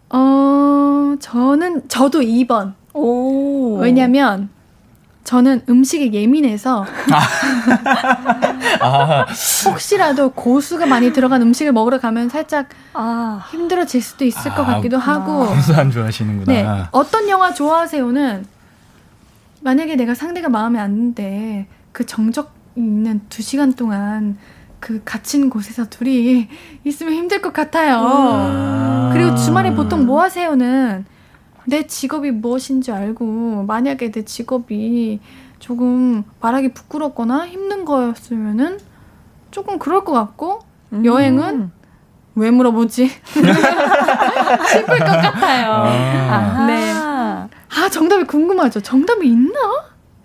[0.10, 2.74] 어, 저는, 저도 2번.
[2.94, 3.78] 오.
[3.78, 4.50] 왜냐면,
[5.30, 6.88] 저는 음식에 예민해서
[8.82, 9.26] 아.
[9.68, 13.46] 혹시라도 고수가 많이 들어간 음식을 먹으러 가면 살짝 아.
[13.52, 16.52] 힘들어질 수도 있을 아, 것 같기도 하고 고수 안 좋아하시는구나.
[16.52, 16.68] 네.
[16.90, 18.44] 어떤 영화 좋아하세요는
[19.62, 24.36] 만약에 내가 상대가 마음에 안 드는데 그 정적 있는 두 시간 동안
[24.80, 26.48] 그 갇힌 곳에서 둘이
[26.84, 28.02] 있으면 힘들 것 같아요.
[28.02, 29.10] 음.
[29.14, 31.06] 그리고 주말에 보통 뭐 하세요는
[31.70, 35.20] 내 직업이 무엇인지 알고 만약에 내 직업이
[35.60, 38.80] 조금 말하기 부끄럽거나 힘든 거였으면은
[39.52, 40.60] 조금 그럴 것 같고
[40.94, 41.06] 음.
[41.06, 41.72] 여행은
[42.36, 43.10] 왜 물어보지?
[43.30, 45.72] 싶을 것 같아요.
[45.72, 46.66] 아.
[46.66, 46.92] 네.
[46.92, 48.82] 아 정답이 궁금하죠.
[48.82, 49.60] 정답이 있나?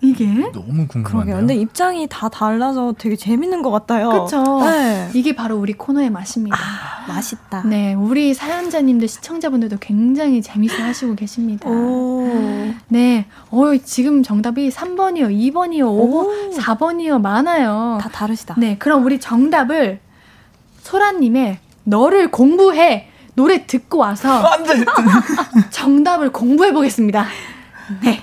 [0.05, 1.37] 이게 너무 궁금해요.
[1.37, 4.09] 근데 입장이 다 달라서 되게 재밌는 것 같아요.
[4.11, 4.61] 그렇죠.
[4.65, 5.11] 네.
[5.15, 6.57] 이게 바로 우리 코너의 맛입니다.
[6.57, 7.63] 아, 맛있다.
[7.67, 11.69] 네, 우리 사연자님들 시청자분들도 굉장히 재밌어하시고 계십니다.
[11.69, 12.29] 오.
[12.89, 17.99] 네, 어 지금 정답이 3번이요, 2번이요, 5번, 4번이요 많아요.
[18.01, 18.55] 다 다르시다.
[18.59, 20.01] 네, 그럼 우리 정답을
[20.83, 24.43] 소라님의 너를 공부해 노래 듣고 와서
[25.71, 27.27] 정답을 공부해 보겠습니다.
[28.03, 28.23] 네.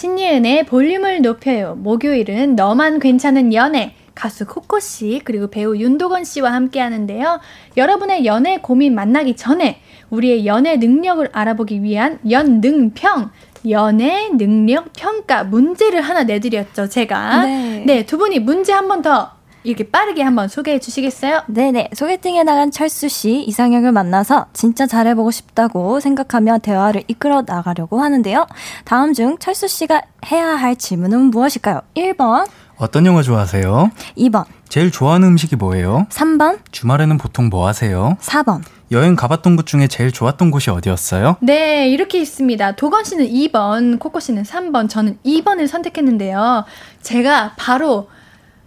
[0.00, 1.74] 신예은의 볼륨을 높여요.
[1.78, 3.94] 목요일은 너만 괜찮은 연애.
[4.14, 7.40] 가수 코코 씨, 그리고 배우 윤도건 씨와 함께 하는데요.
[7.78, 9.80] 여러분의 연애 고민 만나기 전에
[10.10, 13.30] 우리의 연애 능력을 알아보기 위한 연능평,
[13.70, 17.44] 연애 능력 평가 문제를 하나 내드렸죠, 제가.
[17.46, 17.84] 네.
[17.86, 19.35] 네, 두 분이 문제 한 번 더
[19.66, 21.42] 이렇게 빠르게 한번 소개해 주시겠어요?
[21.48, 21.90] 네네.
[21.92, 28.46] 소개팅에 나간 철수 씨 이상형을 만나서 진짜 잘해보고 싶다고 생각하며 대화를 이끌어 나가려고 하는데요.
[28.84, 31.80] 다음 중 철수 씨가 해야 할 질문은 무엇일까요?
[31.96, 32.46] 1번.
[32.76, 33.90] 어떤 영화 좋아하세요?
[34.18, 34.44] 2번.
[34.68, 36.06] 제일 좋아하는 음식이 뭐예요?
[36.10, 36.58] 3번.
[36.70, 38.16] 주말에는 보통 뭐 하세요?
[38.20, 38.62] 4번.
[38.92, 41.38] 여행 가봤던 곳 중에 제일 좋았던 곳이 어디였어요?
[41.40, 42.76] 네, 이렇게 있습니다.
[42.76, 46.64] 도건 씨는 2번, 코코 씨는 3번, 저는 2번을 선택했는데요.
[47.02, 48.08] 제가 바로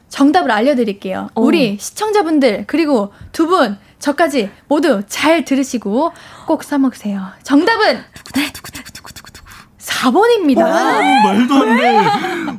[0.10, 1.30] 정답을 알려드릴게요.
[1.36, 1.42] 오.
[1.44, 6.12] 우리 시청자분들 그리고 두 분 저까지 모두 잘 들으시고
[6.46, 7.22] 꼭 써먹으세요.
[7.44, 8.00] 정답은
[9.80, 10.62] 4번입니다.
[10.62, 11.96] 와, 말도 안 돼.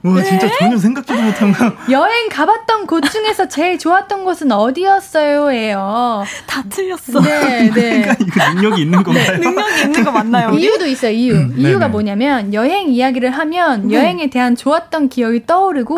[0.02, 0.52] 와, 진짜 네?
[0.58, 1.72] 전혀 생각지도 못한 거.
[1.90, 5.54] 여행 가봤던 곳 중에서 제일 좋았던 곳은 어디였어요?
[5.54, 6.24] 예요.
[6.46, 7.20] 다 틀렸어.
[7.20, 8.02] 네, 네.
[8.02, 9.24] 그러니까 이거 능력이 있는 건가요?
[9.32, 10.50] 네, 능력이 있는 거 맞나요?
[10.58, 11.34] 이유도 있어요, 이유.
[11.36, 11.88] 음, 이유가 네네.
[11.92, 13.94] 뭐냐면, 여행 이야기를 하면 네.
[13.94, 15.96] 여행에 대한 좋았던 기억이 떠오르고,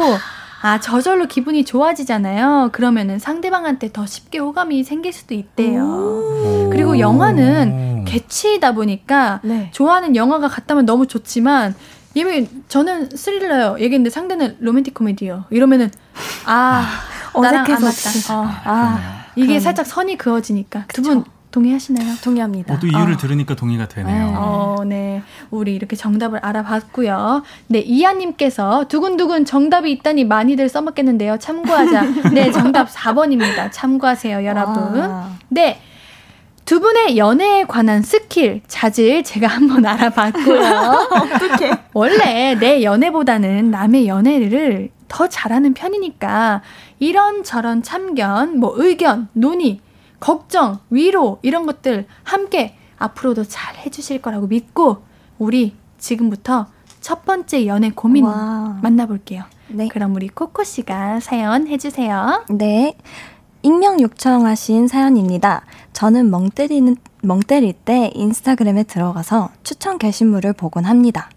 [0.63, 2.71] 아, 저절로 기분이 좋아지잖아요.
[2.73, 6.69] 그러면은 상대방한테 더 쉽게 호감이 생길 수도 있대요.
[6.71, 9.71] 그리고 영화는 개취이다 보니까 네.
[9.73, 11.75] 좋아하는 영화가 같다면 너무 좋지만
[12.15, 13.77] 예면 저는 스릴러요.
[13.81, 15.47] 얘기했는데 상대는 로맨틱 코미디요.
[15.51, 15.91] 이러면은
[16.47, 16.87] 아,
[17.35, 18.35] 아 나랑 안 맞다.
[18.35, 22.17] 어, 아, 이게 살짝 선이 그어지니까 두 분 동의하시나요?
[22.25, 22.73] 동의합니다.
[22.73, 23.17] 모두 이유를 어.
[23.17, 24.27] 들으니까 동의가 되네요.
[24.27, 24.35] 네.
[24.37, 25.23] 어, 네.
[25.51, 27.43] 우리 이렇게 정답을 알아봤고요.
[27.69, 31.39] 네, 이하님께서 두근두근 정답이 있다니 많이들 써먹겠는데요.
[31.39, 32.03] 참고하자.
[32.35, 33.71] 네, 정답 4번입니다.
[33.71, 34.99] 참고하세요, 여러분.
[34.99, 35.29] 와.
[35.49, 35.81] 네.
[36.65, 40.63] 두 분의 연애에 관한 스킬, 자질 제가 한번 알아봤고요.
[41.13, 41.73] 어떻게?
[41.93, 46.63] 원래 내 연애보다는 남의 연애를 더 잘하는 편이니까
[46.99, 49.81] 이런저런 참견, 뭐 의견, 논의
[50.23, 54.99] 걱정, 위로 이런 것들 함께 앞으로도 잘 해주실 거라고 믿고
[55.37, 56.66] 우리 지금부터
[57.01, 58.79] 첫 번째 연애 고민 와.
[58.83, 59.43] 만나볼게요.
[59.66, 59.89] 네.
[59.89, 62.45] 그럼 우리 코코 씨가 사연 해주세요.
[62.51, 62.95] 네.
[63.62, 65.62] 익명 요청하신 사연입니다.
[65.93, 71.31] 저는 멍 때리는 멍 때릴 때 인스타그램에 들어가서 추천 게시물을 보곤 합니다.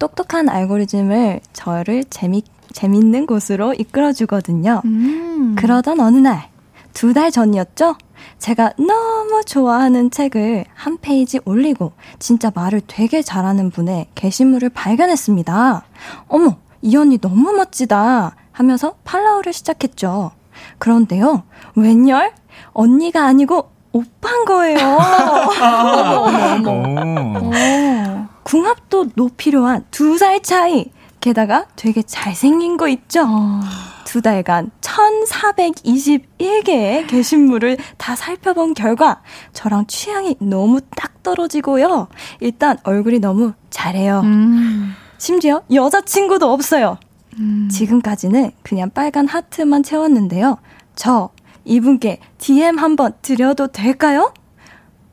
[0.00, 4.82] 똑똑한 알고리즘을 저를 재미 재밌는 곳으로 이끌어 주거든요.
[4.84, 5.54] 음.
[5.56, 6.48] 그러던 어느 날,
[6.94, 7.94] 두 달 전이었죠?
[8.38, 15.84] 제가 너무 좋아하는 책을 한 페이지 올리고 진짜 말을 되게 잘하는 분의 게시물을 발견했습니다.
[16.28, 20.32] 어머, 이 언니 너무 멋지다 하면서 팔로우를 시작했죠.
[20.78, 22.32] 그런데요, 웬열?
[22.72, 24.78] 언니가 아니고 오빠인 거예요.
[25.62, 27.50] 어머, 어머, 어머.
[28.42, 30.86] 궁합도 높이로 한두 살 차이.
[31.20, 33.26] 게다가 되게 잘생긴 거 있죠?
[34.14, 34.14] 어.
[34.14, 39.20] 두 달간 1421개의 게시물을 다 살펴본 결과
[39.52, 42.06] 저랑 취향이 너무 딱 떨어지고요.
[42.38, 44.20] 일단 얼굴이 너무 잘해요.
[44.20, 44.94] 음.
[45.18, 46.98] 심지어 여자친구도 없어요.
[47.40, 47.68] 음.
[47.68, 50.58] 지금까지는 그냥 빨간 하트만 채웠는데요.
[50.94, 51.30] 저
[51.64, 54.32] 이분께 DM 한번 드려도 될까요?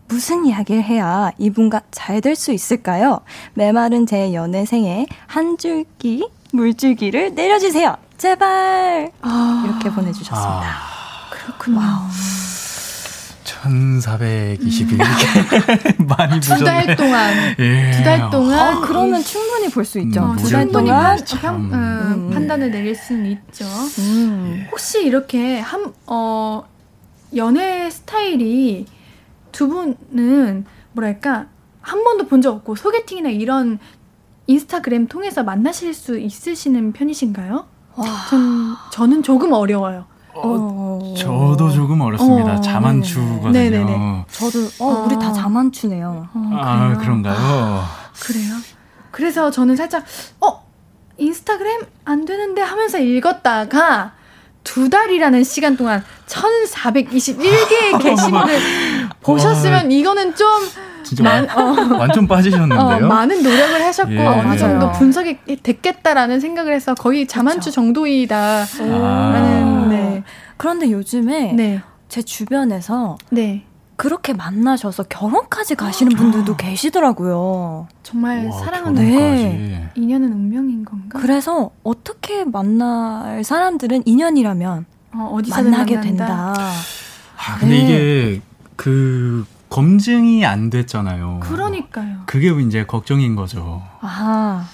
[0.10, 3.22] 무슨 이야기를 해야 이분과 잘 될 수 있을까요?
[3.56, 7.96] 메마른 제 연애생에 한 줄기 물줄기를 내려주세요.
[8.32, 9.12] 제발.
[9.24, 9.64] 아.
[9.66, 10.62] 이렇게 보내주셨습니다.
[10.64, 11.30] 아.
[11.32, 11.80] 그렇군요.
[13.44, 15.02] 1421개
[16.00, 16.06] 음.
[16.08, 16.60] 많이 보셨네.
[16.60, 17.34] 두달 동안.
[17.58, 17.92] 예.
[17.98, 18.60] 두달 동안.
[18.60, 20.24] 아, 그러면 충분히 볼 수 있죠.
[20.24, 23.66] 음, 두달 동안 참, 음, 음, 판단을 내릴 수는 있죠.
[23.98, 24.68] 음.
[24.72, 26.64] 혹시 이렇게 한, 어,
[27.36, 28.86] 연애 스타일이
[29.52, 31.48] 두 분은 뭐랄까
[31.82, 33.80] 한 번도 본 적 없고 소개팅이나 이런
[34.46, 37.71] 인스타그램 통해서 만나실 수 있으시는 편이신가요?
[37.96, 38.06] 와.
[38.30, 40.06] 전 저는 조금 어려워요.
[40.34, 42.56] 어, 어, 저도 조금 어렵습니다.
[42.56, 43.52] 어, 자만추거든요.
[43.52, 44.26] 네네네.
[44.32, 45.34] 저도 어, 우리 다 아.
[45.34, 46.28] 자만추네요.
[46.34, 47.36] 어, 아 그런가요?
[47.38, 47.90] 아,
[48.20, 48.54] 그래요?
[49.12, 50.06] 그래서 저는 살짝
[50.40, 50.64] 어
[51.18, 54.14] 인스타그램 안 되는데 하면서 읽었다가
[54.64, 58.60] 두 달이라는 시간 동안 1421개의 게시물을
[59.22, 60.48] 보셨으면 이거는 좀
[61.04, 63.06] 진짜 만, 어, 완전 빠지셨는데요.
[63.06, 64.26] 어, 많은 노력을 하셨고 예.
[64.26, 69.88] 어느 정도 분석이 됐겠다라는 생각을 해서 거의 자만추 정도이다라는 아.
[69.90, 70.24] 네.
[70.58, 71.82] 그런데 요즘에 네.
[72.10, 73.66] 제 주변에서 네.
[73.96, 77.88] 그렇게 만나셔서 결혼까지 가시는 분들도 계시더라고요.
[78.02, 79.90] 정말 와, 사랑은 네.
[79.96, 81.20] 인연은 운명인 건가?
[81.20, 86.02] 그래서 어떻게 만날 사람들은 인연이라면 어, 만나게 만난다.
[86.02, 86.54] 된다.
[87.38, 87.82] 아, 근데 네.
[87.84, 88.42] 이게
[88.76, 91.40] 그 검증이 안 됐잖아요.
[91.42, 92.24] 그러니까요.
[92.26, 93.82] 그게 이제 걱정인 거죠.
[94.02, 94.68] 아.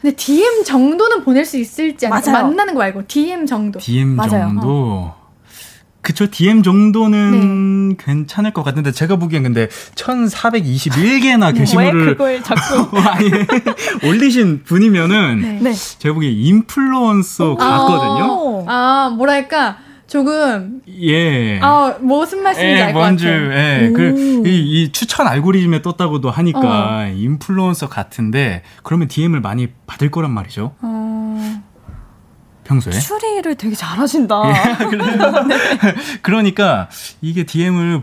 [0.00, 2.32] 근데 DM 정도는 보낼 수 있을지 맞아요.
[2.32, 3.78] 만나는 거 말고 DM 정도.
[3.78, 4.30] DM 맞아요.
[4.48, 4.62] 정도.
[4.66, 5.18] 어.
[6.00, 7.96] 그쵸 DM 정도는 네.
[7.98, 13.30] 괜찮을 것 같은데 제가 보기엔 근데 1421개나 게시물을 왜 그걸 자꾸 아니,
[14.04, 15.58] 올리신 분이면은 네.
[15.60, 15.72] 네.
[15.98, 18.64] 제가 보기엔 인플루언서 같거든요.
[18.66, 19.78] 아 뭐랄까
[20.08, 21.60] 조금 예.
[21.60, 23.52] 아 무슨 말씀인지 예, 알것 같아요.
[23.52, 27.06] 예, 그, 이, 이, 추천 알고리즘에 떴다고도 하니까 어.
[27.14, 30.74] 인플루언서 같은데 그러면 DM을 많이 받을 거란 말이죠.
[30.80, 31.62] 어.
[32.64, 34.42] 평소에 추리를 되게 잘하신다.
[34.48, 34.52] 예,
[35.46, 35.56] 네.
[36.22, 36.88] 그러니까
[37.20, 38.02] 이게 DM을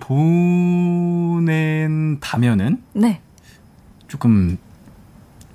[1.36, 3.20] 보낸다면은 네.
[4.08, 4.58] 조금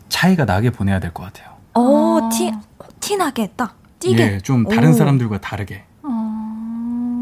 [0.08, 1.50] 차이가 나게 보내야 될 것 같아요.
[1.74, 2.52] 어, 티,
[2.98, 4.22] 티나게 딱 띄게.
[4.34, 4.92] 예, 좀 다른 오.
[4.92, 5.84] 사람들과 다르게.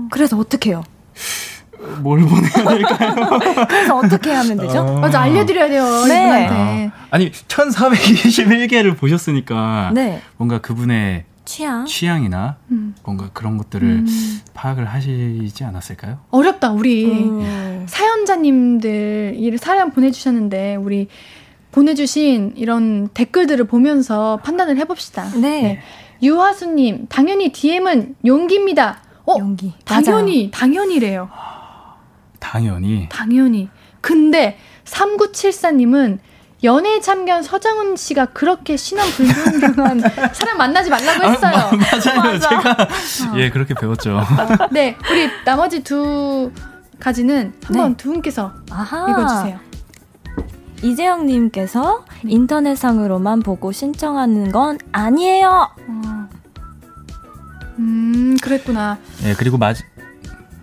[0.09, 0.11] 어...
[0.11, 0.83] 그래서 어떻게 해요?
[2.01, 3.39] 뭘 보내야 될까요?
[3.69, 4.81] 그래서 어떻게 하면 되죠?
[4.81, 5.01] 어...
[5.01, 6.05] 맞아, 알려드려야 돼요.
[6.07, 6.49] 네.
[6.49, 6.93] 어...
[7.11, 10.21] 아니, 1421개를 보셨으니까 네.
[10.37, 12.95] 뭔가 그분의 취향 취향이나 음.
[13.05, 14.41] 뭔가 그런 것들을 음.
[14.53, 16.19] 파악을 하시지 않았을까요?
[16.31, 17.87] 어렵다 우리 음.
[17.89, 21.09] 사연자님들 이 사연 보내주셨는데 우리
[21.73, 25.31] 보내주신 이런 댓글들을 보면서 판단을 해봅시다.
[25.37, 25.63] 네.
[25.63, 25.81] 네.
[26.23, 29.01] 유하수님 당연히 DM은 용기입니다.
[29.29, 29.75] 어, 용기.
[29.85, 30.51] 당연히 맞아요.
[30.51, 31.31] 당연히래요.
[32.41, 33.09] 당연히.
[33.11, 33.69] 당연히.
[34.01, 36.19] 근데 3974님은
[36.65, 40.01] 연애 참견 서장훈 씨가 그렇게 신원 불분명한
[40.35, 41.55] 사람 만나지 말라고 아, 했어요.
[41.55, 42.33] 아, 맞아요.
[42.33, 42.49] 맞아.
[42.49, 42.71] 제가
[43.33, 43.39] 어.
[43.39, 44.21] 예 그렇게 배웠죠.
[44.73, 46.51] 네, 우리 나머지 두
[46.99, 47.97] 가지는 한번 네.
[47.97, 49.09] 두 분께서 아하.
[49.11, 49.61] 읽어주세요.
[50.83, 52.31] 이재영님께서 네.
[52.33, 55.71] 인터넷상으로만 보고 신청하는 건 아니에요.
[55.89, 56.08] 어.
[57.79, 58.99] 음, 그랬구나.
[59.25, 59.85] 예, 그리고 마지.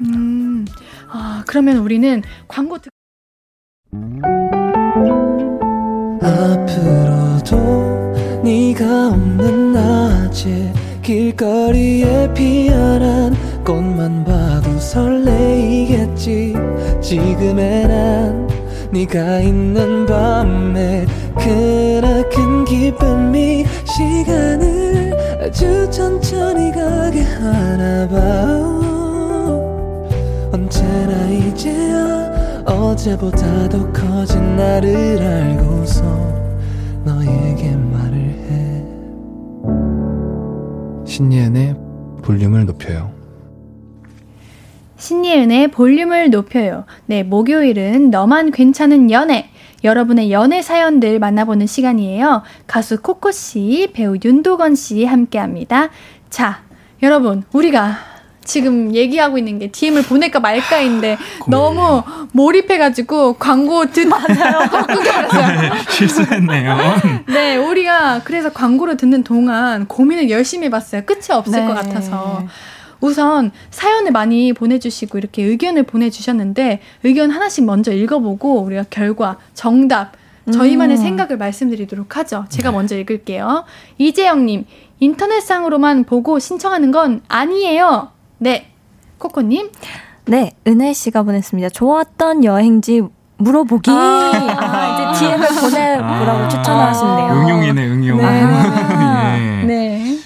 [0.01, 0.65] 음,
[1.09, 2.89] 아 그러면 우리는 광고 듣.
[6.21, 16.53] 앞으로도 네가 없는 낮에 길거리에 피어난 꽃만 봐도 설레이겠지
[17.01, 18.47] 지금의 난
[18.91, 21.05] 네가 있는 밤에
[21.37, 24.74] 그나큰 기쁨이 시간을
[25.45, 28.17] 아주 천천히 가게 하나 봐
[30.51, 36.01] 언제나 이제야 어제보다 더 커진 나를 알고서
[37.05, 38.83] 너에게 말을 해
[41.05, 41.75] 신예은의
[42.23, 43.13] 볼륨을 높여요
[44.97, 46.85] 신예은의 볼륨을 높여요.
[47.05, 49.49] 네, 목요일은 너만 괜찮은 연애.
[49.85, 52.41] 여러분의 연애 사연들 만나보는 시간이에요.
[52.67, 55.89] 가수 코코 씨, 배우 윤도건 씨 함께 합니다.
[56.29, 56.61] 자,
[57.03, 57.95] 여러분, 우리가
[58.43, 61.17] 지금 얘기하고 있는 게 DM을 보낼까 말까인데
[61.47, 64.69] 너무 몰입해가지고 광고 듣 맞아요.
[64.87, 65.71] 끊겨버렸어요.
[65.89, 66.77] 실수했네요.
[67.29, 71.03] 네, 우리가 그래서 광고를 듣는 동안 고민을 열심히 해봤어요.
[71.05, 71.67] 끝이 없을 네.
[71.67, 72.43] 것 같아서.
[73.01, 80.13] 우선 사연을 많이 보내주시고 이렇게 의견을 보내주셨는데 의견 하나씩 먼저 읽어보고 우리가 결과, 정답,
[80.51, 81.01] 저희만의 음.
[81.01, 82.45] 생각을 말씀드리도록 하죠.
[82.49, 82.75] 제가 네.
[82.75, 83.65] 먼저 읽을게요.
[83.97, 84.65] 이재영님,
[84.99, 88.09] 인터넷상으로만 보고 신청하는 건 아니에요.
[88.37, 88.71] 네.
[89.17, 89.69] 코코님.
[90.27, 91.69] 네, 은혜 씨가 보냈습니다.
[91.69, 93.01] 좋았던 여행지
[93.37, 93.91] 물어보기.
[93.91, 97.27] 아, 아 이제 DM을 보내보라고 아, 추천하시네요.
[97.33, 98.17] 응용이네, 응용.
[98.17, 99.61] 네.
[99.61, 99.65] 예.
[99.65, 100.17] 네.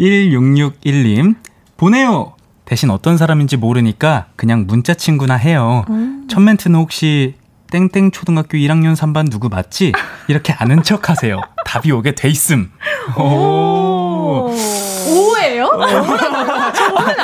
[0.00, 1.34] 1661님,
[1.78, 2.34] 보내요!
[2.64, 5.84] 대신 어떤 사람인지 모르니까 그냥 문자 친구나 해요.
[5.88, 6.26] 음.
[6.28, 7.36] 첫 멘트는 혹시
[7.70, 9.92] 땡땡 초등학교 1학년 3반 누구 맞지?
[10.26, 11.40] 이렇게 아는 척 하세요.
[11.64, 12.70] 답이 오게 돼 있음.
[13.16, 14.50] 오.
[14.50, 15.70] 오예요?
[16.74, 17.14] 저는.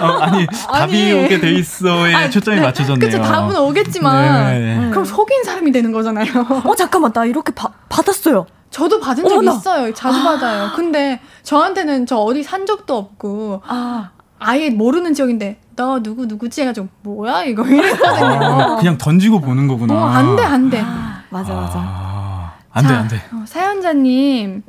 [0.00, 1.12] 어, 아니, 답이 아니.
[1.24, 2.62] 오게 돼 있어에 아, 초점이 네.
[2.62, 3.10] 맞춰졌네요.
[3.10, 4.60] 그쵸, 답은 오겠지만.
[4.60, 4.90] 네.
[4.90, 6.26] 그럼 속인 사람이 되는 거잖아요.
[6.64, 8.46] 어, 잠깐만, 나 이렇게 바, 받았어요.
[8.70, 9.52] 저도 받은 적 어머나.
[9.54, 9.94] 있어요.
[9.94, 10.24] 자주 아.
[10.24, 10.70] 받아요.
[10.76, 14.10] 근데 저한테는 저 어디 산 적도 없고 아.
[14.38, 18.44] 아예 모르는 지역인데 너 누구 누구지 해가지고 뭐야 이거 이랬거든요.
[18.44, 19.94] 아, 그냥 던지고 보는 거구나.
[19.94, 20.80] 어, 안돼 안돼.
[20.84, 21.78] 아, 맞아 맞아.
[21.78, 23.16] 아, 안돼 안돼.
[23.32, 24.62] 어, 사연자님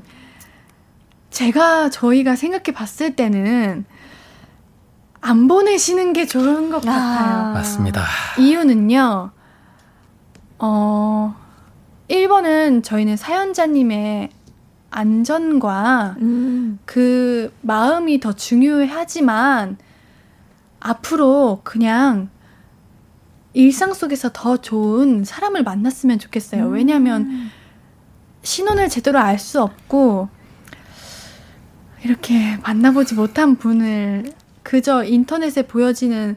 [1.30, 3.86] 제가 저희가 생각해 봤을 때는
[5.22, 6.92] 안 보내시는 게 좋은 것 아.
[6.92, 7.54] 같아요.
[7.54, 8.04] 맞습니다.
[8.40, 9.32] 이유는요.
[10.60, 11.36] 어
[12.10, 14.30] 1번은 저희는 사연자님의
[14.92, 16.80] 안전과 음.
[16.86, 19.78] 그 마음이 더 중요하지만
[20.80, 22.30] 앞으로 그냥
[23.54, 26.68] 일상 속에서 더 좋은 사람을 만났으면 좋겠어요.
[26.68, 26.74] 음.
[26.74, 27.50] 왜냐하면
[28.42, 30.30] 신혼을 제대로 알 수 없고
[32.04, 34.34] 이렇게 만나보지 못한 분을
[34.70, 36.36] 그저 인터넷에 보여지는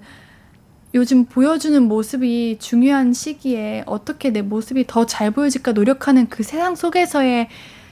[0.95, 7.49] 요즘 보여주는 모습이 중요한 시기에 어떻게 내 모습이 더 잘 보여질까 노력하는 그 세상 속에서의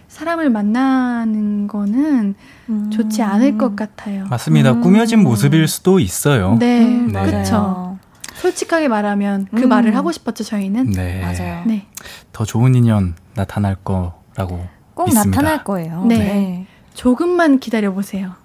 [0.09, 2.35] 사람을 만나는 거는
[2.71, 2.91] 음.
[2.91, 4.25] 좋지 않을 것 같아요.
[4.31, 4.73] 맞습니다.
[4.73, 4.81] 음.
[4.81, 6.57] 꾸며진 모습일 수도 있어요.
[6.59, 7.23] 네, 음, 네.
[7.23, 7.99] 그렇죠.
[8.37, 9.69] 솔직하게 말하면 그 음.
[9.69, 10.93] 말을 하고 싶었죠, 저희는.
[10.93, 11.21] 네.
[11.21, 11.65] 맞아요.
[11.67, 11.87] 네.
[12.33, 15.43] 더 좋은 인연 나타날 거라고 꼭 믿습니다.
[15.43, 16.07] 나타날 거예요.
[16.07, 16.17] 네.
[16.17, 16.67] 네.
[16.95, 18.40] 조금만 기다려 보세요.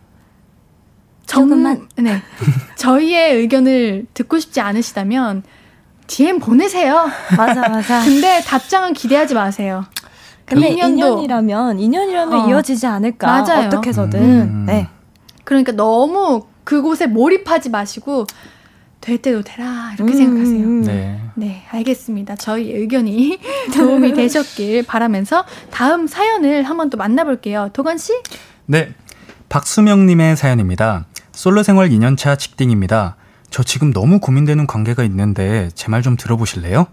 [1.25, 1.87] 조금만.
[1.97, 2.21] 네.
[2.77, 5.43] 저희의 의견을 듣고 싶지 않으시다면
[6.07, 7.09] DM 보내세요.
[7.35, 8.03] 맞아, 맞아.
[8.03, 9.85] 근데 답장은 기대하지 마세요.
[10.45, 12.49] 근데 인연이라면 인연이라면 어.
[12.49, 13.27] 이어지지 않을까?
[13.27, 13.67] 맞아요.
[13.67, 14.21] 어떻게 해서든.
[14.21, 14.65] 음.
[14.67, 14.87] 네.
[15.43, 18.27] 그러니까 너무 그곳에 몰입하지 마시고
[19.01, 20.17] 될 때도 되라 이렇게 음.
[20.17, 20.67] 생각하세요.
[20.93, 21.21] 네.
[21.35, 22.35] 네, 알겠습니다.
[22.35, 23.39] 저희 의견이
[23.75, 27.69] 도움이 되셨길 바라면서 다음 사연을 한번 또 만나볼게요.
[27.73, 28.13] 도건 씨?
[28.65, 28.93] 네.
[29.49, 31.05] 박수명님의 사연입니다.
[31.35, 33.15] 솔로 생활 2년차 직딩입니다.
[33.49, 36.87] 저 지금 너무 고민되는 관계가 있는데 제 말 좀 들어보실래요?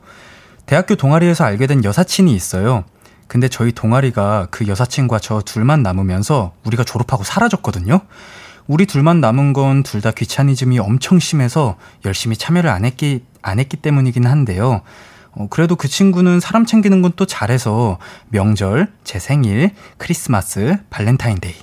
[0.67, 2.85] 대학교 동아리에서 알게 된 여사친이 있어요.
[3.27, 8.01] 근데 저희 동아리가 그 여사친과 저 둘만 남으면서 우리가 졸업하고 사라졌거든요.
[8.69, 13.77] 우리 둘만 남은 건 둘 다 귀차니즘이 엄청 심해서 열심히 참여를 안 했기, 안 했기
[13.77, 14.83] 때문이긴 한데요.
[15.35, 21.55] 어, 그래도 그 친구는 사람 챙기는 건 또 잘해서 명절, 제 생일, 크리스마스, 발렌타인데이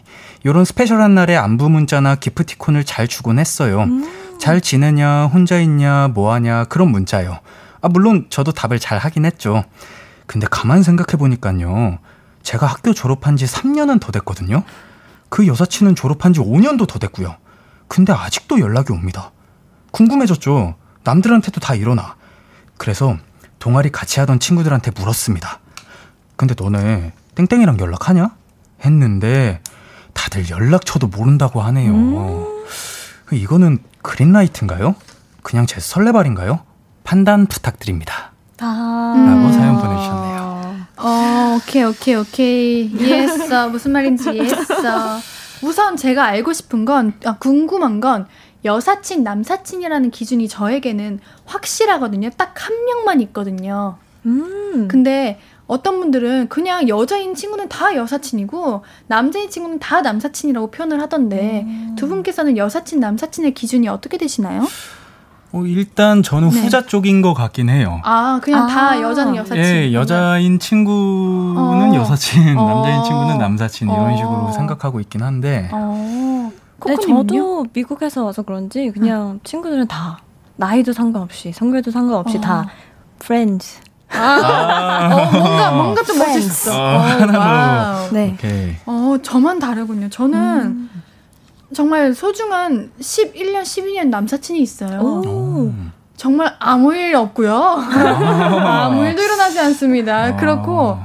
[0.45, 3.83] 요런 special한 날에 안부 문자나 기프티콘을 잘 주곤 했어요.
[3.83, 4.37] 음.
[4.39, 7.39] 잘 지내냐, 혼자 있냐, 뭐 하냐, 그런 문자요.
[7.81, 9.63] 아, 물론 저도 답을 잘 하긴 했죠.
[10.27, 11.97] 근데 가만 생각해 보니까요.
[12.43, 14.63] 제가 학교 졸업한 지 3년은 더 됐거든요.
[15.29, 17.35] 그 여사친은 졸업한 지 5년도 더 됐고요.
[17.87, 19.31] 근데 아직도 연락이 옵니다.
[19.91, 20.75] 궁금해졌죠.
[21.03, 22.15] 남들한테도 다 이러나.
[22.77, 23.17] 그래서
[23.59, 25.59] 동아리 같이 하던 친구들한테 물었습니다.
[26.35, 28.31] 근데 너네 땡땡이랑 연락하냐?
[28.83, 29.61] 했는데
[30.13, 31.91] 다들 연락처도 모른다고 하네요.
[31.91, 32.45] 음.
[33.31, 34.95] 이거는 그린라이트인가요?
[35.43, 36.61] 그냥 제 설레발인가요?
[37.03, 38.31] 판단 부탁드립니다.
[38.59, 39.13] 아.
[39.15, 40.39] 라고 사연 보내주셨네요.
[40.97, 42.85] 어, 오케이, 오케이, 오케이.
[42.85, 43.69] 이해했어.
[43.69, 45.19] 무슨 말인지 이해했어.
[45.61, 48.27] 우선 제가 알고 싶은 건, 아, 궁금한 건,
[48.65, 52.29] 여사친, 남사친이라는 기준이 저에게는 확실하거든요.
[52.31, 53.95] 딱 한 명만 있거든요.
[54.25, 54.87] 음.
[54.89, 61.95] 근데 어떤 분들은 그냥 여자인 친구는 다 여사친이고 남자인 친구는 다 남사친이라고 표현을 하던데 음.
[61.97, 64.63] 두 분께서는 여사친, 남사친의 기준이 어떻게 되시나요?
[65.51, 66.61] 어, 일단 저는 네.
[66.61, 68.01] 후자 쪽인 것 같긴 해요.
[68.03, 68.67] 아, 그냥 아.
[68.67, 69.63] 다 여자는 여사친.
[69.63, 71.95] 예, 여자인 친구는 어.
[71.95, 72.67] 여사친, 어.
[72.67, 74.17] 남자인 친구는 남사친 이런 어.
[74.17, 75.69] 식으로 생각하고 있긴 한데.
[76.81, 76.89] 어.
[76.89, 79.39] 네, 저도 미국에서 와서 그런지 그냥 응.
[79.43, 80.19] 친구들은 다
[80.55, 82.41] 나이도 상관없이 성별도 상관없이 어.
[82.41, 82.69] 다
[83.21, 83.81] friends.
[84.11, 85.15] 아, 아.
[85.15, 86.71] 어, 뭔가 뭔가 좀 멋있어.
[86.73, 88.33] 어, 어, 네.
[88.33, 88.75] 오케이.
[88.85, 90.09] 어, 저만 다르군요.
[90.09, 90.89] 저는 음.
[91.73, 94.99] 정말 소중한 11년, 12년 남사친이 있어요.
[94.99, 95.71] 오.
[96.17, 97.53] 정말 아무 일 없고요.
[97.55, 98.87] 아.
[98.89, 100.23] 아무 일도 일어나지 않습니다.
[100.23, 100.35] 아.
[100.35, 100.97] 그렇고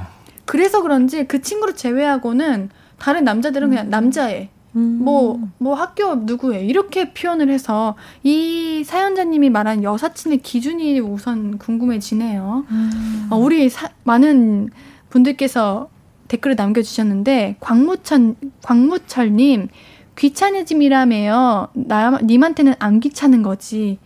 [0.45, 4.51] 그래서 그런지 그 친구를 제외하고는 다른 남자들은 그냥 남자애.
[4.79, 12.65] 뭐, 뭐 학교 누구에 이렇게 표현을 해서 이 사연자님이 말한 여사친의 기준이 우선 궁금해지네요.
[12.69, 13.27] 음.
[13.31, 14.71] 어, 우리 사, 많은
[15.11, 15.89] 분들께서
[16.29, 19.69] 댓글을 남겨주셨는데 광무천 광무철님
[20.17, 21.69] 귀차니즘이라며요.
[21.75, 23.99] 나 님한테는 안 귀찮은 거지.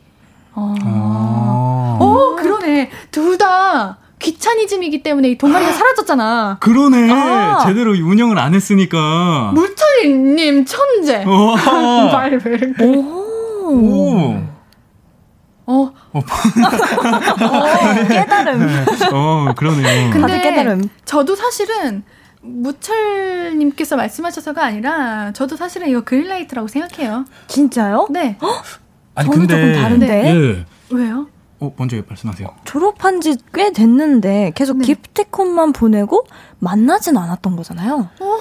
[0.55, 1.99] 어, 아.
[2.01, 2.91] 어 그러네.
[3.11, 6.59] 둘 다 귀차니즘이기 때문에 이 동아리가 사라졌잖아.
[6.61, 7.11] 그러네.
[7.11, 7.64] 아.
[7.66, 9.53] 제대로 운영을 안 했으니까.
[9.55, 9.68] 물
[10.03, 11.25] 차리님 천재.
[11.27, 12.87] 말 왜?
[12.87, 13.01] 오.
[13.71, 14.35] 오.
[15.67, 15.93] 어.
[16.13, 16.23] 어.
[18.09, 18.85] 깨달음.
[19.13, 20.11] 어, 그러네요.
[20.11, 20.89] 근데 깨달음.
[21.05, 22.03] 저도 사실은
[22.41, 27.25] 무철님께서 말씀하셔서가 아니라 저도 사실은 이거 그린라이트라고 생각해요.
[27.49, 28.07] 진짜요?
[28.11, 28.39] 네.
[29.15, 30.35] 아니 저는 근데 조금 다른데.
[30.35, 30.67] 예.
[30.97, 31.27] 왜요?
[31.61, 32.49] 어, 먼저 말씀하세요.
[32.65, 34.87] 졸업한 지 꽤 됐는데 계속 네.
[34.87, 36.25] 기프티콘만 보내고
[36.61, 38.09] 만나진 않았던 거잖아요.
[38.21, 38.37] 어.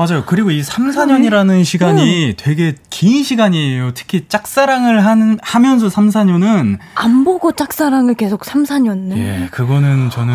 [0.00, 0.24] 맞아요.
[0.24, 2.34] 그리고 이 3, 4년이라는 시간이 음.
[2.38, 3.92] 되게 긴 시간이에요.
[3.92, 6.78] 특히 짝사랑을 하는, 하면서 3, 4년은.
[6.94, 9.18] 안 보고 짝사랑을 계속 3, 4년은.
[9.18, 10.34] 예, 그거는 저는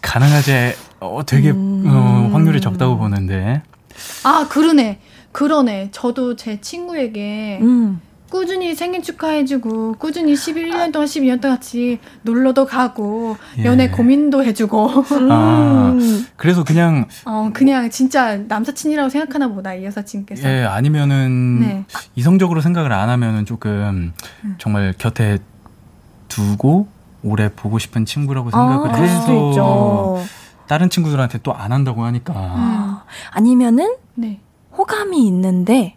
[0.00, 1.82] 가능하지, 어, 되게, 음.
[1.88, 3.62] 어, 확률이 적다고 보는데.
[4.22, 5.00] 아, 그러네.
[5.32, 5.88] 그러네.
[5.90, 8.00] 저도 제 친구에게 음.
[8.34, 13.64] 꾸준히 생일 축하해주고 꾸준히 11년 동안 12년 동안 같이 놀러도 가고 예.
[13.64, 14.90] 연애 고민도 해주고
[15.30, 16.26] 아, 음.
[16.34, 21.84] 그래서 그냥 어 그냥 진짜 남사친이라고 생각하나 보다 이 여사친께서 예 아니면은 네.
[22.16, 24.12] 이성적으로 생각을 안 하면은 조금
[24.42, 24.54] 음.
[24.58, 25.38] 정말 곁에
[26.26, 26.88] 두고
[27.22, 30.24] 오래 보고 싶은 친구라고 생각을 아, 해서
[30.66, 32.96] 다른 친구들한테 또 안 한다고 하니까 음.
[33.30, 34.40] 아니면은 네.
[34.76, 35.96] 호감이 있는데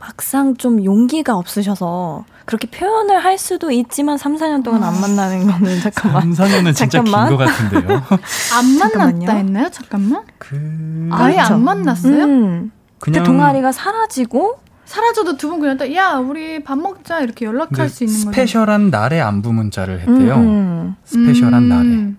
[0.00, 5.80] 막상 좀 용기가 없으셔서 그렇게 표현을 할 수도 있지만 3, 4년 동안 안 만나는 거는
[5.80, 6.32] 잠깐만.
[6.34, 8.02] 3, 4년은 진짜 긴 것 같은데요.
[8.56, 9.68] 안 만났다 했나요?
[9.70, 10.22] 잠깐만.
[10.38, 11.08] 그...
[11.12, 11.54] 아예 그렇죠.
[11.54, 12.24] 안 만났어요?
[12.24, 12.72] 음.
[12.98, 17.88] 그냥 그 동아리가 사라지고 사라져도 두 분 그냥 또, 야 우리 밥 먹자 이렇게 연락할
[17.88, 18.30] 수 있는 거죠.
[18.32, 20.34] special한 날에 안부 문자를 했대요.
[20.34, 20.40] 음.
[20.40, 20.96] 음.
[21.04, 21.68] special한 음.
[21.68, 22.14] 날에.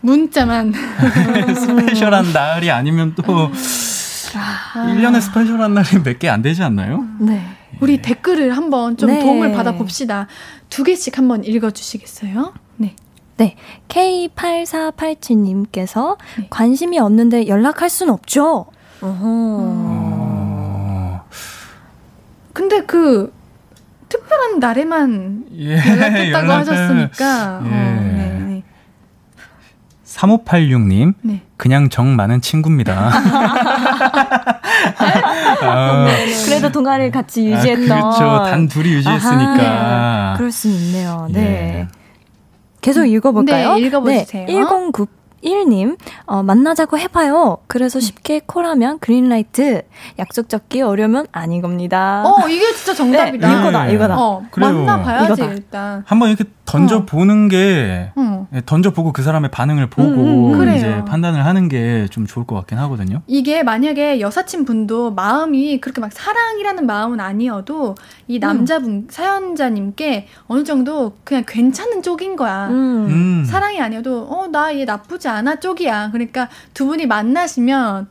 [0.00, 0.72] 문자만.
[1.56, 3.50] special한 날이 아니면 또
[4.38, 4.86] 아.
[4.86, 7.04] 1년에 special 한 날이 몇 개 안 되지 않나요?
[7.20, 7.42] 네.
[7.80, 8.02] 우리 네.
[8.02, 9.18] 댓글을 한번 좀 네.
[9.20, 10.26] 도움을 받아봅시다.
[10.70, 12.54] 두 개씩 한번 읽어주시겠어요?
[12.76, 12.94] 네.
[13.36, 13.56] 네.
[13.88, 16.46] K8487님께서 네.
[16.50, 18.66] 관심이 없는데 연락할 순 없죠?
[19.00, 21.24] 어허.
[22.52, 23.32] 근데 그,
[24.08, 27.60] 특별한 날에만 예, 연락했다고 하셨으니까.
[27.64, 27.68] 예.
[27.68, 28.62] 어, 네, 네.
[30.06, 31.42] 3586님, 네.
[31.56, 33.10] 그냥 정 많은 친구입니다.
[36.74, 37.92] 어, 그래도 동아리를 같이 아, 유지했던.
[37.92, 38.50] 아, 그렇죠.
[38.50, 39.62] 단 둘이 유지했으니까.
[39.62, 41.28] 아하, 그럴 수 있네요.
[41.30, 41.40] 네.
[41.40, 41.88] 예.
[42.80, 43.74] 계속 읽어볼까요?
[43.74, 44.24] 네, 읽어보세요.
[44.46, 45.06] 네, 1099
[45.44, 47.58] 1님, 어, 만나자고 해봐요.
[47.66, 49.82] 그래서 쉽게 콜하면 그린라이트.
[50.18, 52.24] 약속 잡기 어려면 아닌 겁니다.
[52.26, 53.48] 어, 이게 진짜 정답이다.
[53.48, 54.18] 네, 이거다, 이거다.
[54.18, 55.52] 어, 만나봐야지, 이거다.
[55.52, 56.02] 일단.
[56.06, 57.48] 한번 이렇게 던져보는 어.
[57.48, 58.48] 게, 어.
[58.64, 62.78] 던져보고 그 사람의 반응을 보고, 음, 음, 이제 판단을 하는 게 좀 좋을 것 같긴
[62.78, 63.22] 하거든요.
[63.26, 67.94] 이게 만약에 여사친 분도 마음이 그렇게 막 사랑이라는 마음은 아니어도,
[68.28, 69.06] 이 남자분, 음.
[69.10, 72.68] 사연자님께 어느 정도 그냥 괜찮은 쪽인 거야.
[72.68, 73.06] 음.
[73.08, 73.44] 음.
[73.44, 76.10] 사랑이 아니어도, 어, 나 얘 나쁘지 않아 쪽이야.
[76.12, 78.08] 그러니까 두 분이 만나시면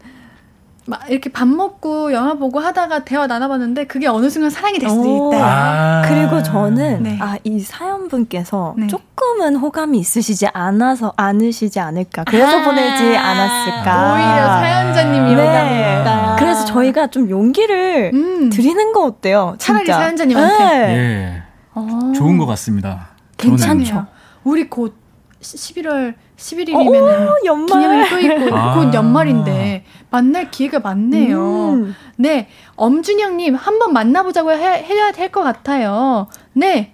[0.86, 5.30] 막 이렇게 밥 먹고 영화 보고 하다가 대화 나눠봤는데 그게 어느 순간 사랑이 될 수도
[5.30, 5.46] 있다.
[5.46, 7.18] 아~ 그리고 저는 네.
[7.22, 8.88] 아이 사연 분께서 네.
[8.88, 12.26] 조금은 호감이 있으시지 않아서 않으시지 않을까.
[12.26, 14.14] 그래서 아~ 보내지 않았을까.
[14.14, 15.42] 오히려 사연자님이 네.
[15.42, 16.36] 호감이 있다.
[16.38, 18.50] 그래서 저희가 좀 용기를 음.
[18.50, 19.56] 드리는 거 어때요?
[19.60, 20.00] 차라리 진짜.
[20.00, 20.66] 사연자님한테.
[20.66, 20.94] 네.
[20.94, 21.44] 예.
[21.76, 22.12] 어.
[22.14, 23.10] 좋은 것 같습니다.
[23.38, 24.06] 괜찮죠.
[24.44, 24.96] 우리 곧
[25.42, 27.68] 11월 11일이면 연말.
[27.68, 28.76] 기념일이 또 있고 아.
[28.76, 31.40] 곧 연말인데 만날 기회가 많네요.
[31.74, 31.96] 음.
[32.18, 36.28] 네, 엄준영님 한번 만나보자고 해, 해야 될 것 같아요.
[36.54, 36.94] 네,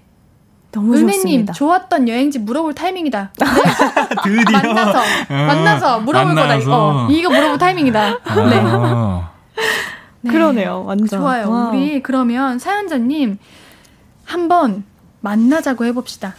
[0.72, 1.54] 너무 은혜님 좋습니다.
[1.54, 3.32] 좋았던 여행지 물어볼 타이밍이다.
[3.38, 3.46] 네,
[4.24, 6.48] 드디어 만나서 어, 만나서 물어볼 거다.
[6.48, 7.08] 만나서.
[7.10, 8.10] 이거 이거 물어볼 타이밍이다.
[8.10, 8.16] 네.
[8.24, 9.30] 아,
[10.22, 10.32] 네.
[10.32, 11.20] 그러네요, 완전.
[11.20, 11.50] 좋아요.
[11.50, 11.70] wow.
[11.70, 13.38] 우리 그러면 사연자님
[14.26, 14.84] 한번
[15.22, 16.36] 만나자고 해봅시다.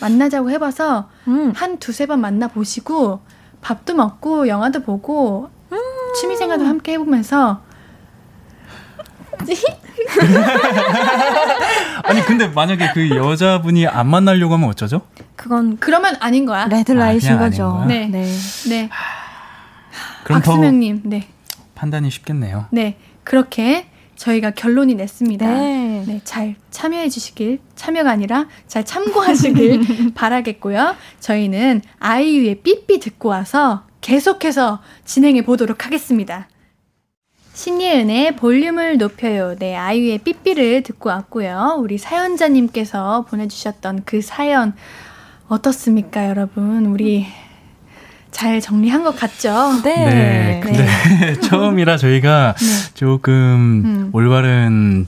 [0.00, 1.52] 만나자고 해봐서 음.
[1.54, 3.20] 한 두세 번 만나보시고
[3.60, 5.50] 밥도 먹고 영화도 보고
[6.16, 7.62] 취미생활도 함께 해보면서
[12.02, 15.02] 아니 근데 만약에 그 여자분이 안 만나려고 하면 어쩌죠?
[15.36, 16.66] 그건 그러면 아닌 거야.
[16.66, 17.84] red light인 아, 거죠.
[17.86, 18.08] 네.
[18.08, 18.26] 네.
[18.68, 18.90] 네.
[20.24, 21.28] 그럼 더 박수명님, 네,
[21.74, 22.66] 판단이 쉽겠네요.
[22.70, 23.88] 네 그렇게
[24.18, 25.46] 저희가 결론이 냈습니다.
[25.46, 26.04] 네.
[26.06, 30.96] 네, 잘 참여해 주시길, 참여가 아니라 잘 참고하시길 바라겠고요.
[31.20, 36.48] 저희는 아이유의 삐삐 듣고 와서 계속해서 진행해 보도록 하겠습니다.
[37.54, 39.56] 신예은의 볼륨을 높여요.
[39.58, 41.76] 네, 아이유의 삐삐를 듣고 왔고요.
[41.78, 44.74] 우리 사연자님께서 보내주셨던 그 사연
[45.48, 46.86] 어떻습니까, 여러분?
[46.86, 47.26] 우리
[48.30, 49.80] 잘 정리한 것 같죠?
[49.82, 49.94] 네.
[49.94, 52.66] 네, 근데 처음이라 저희가 네.
[52.94, 54.10] 조금 음.
[54.12, 55.06] 올바른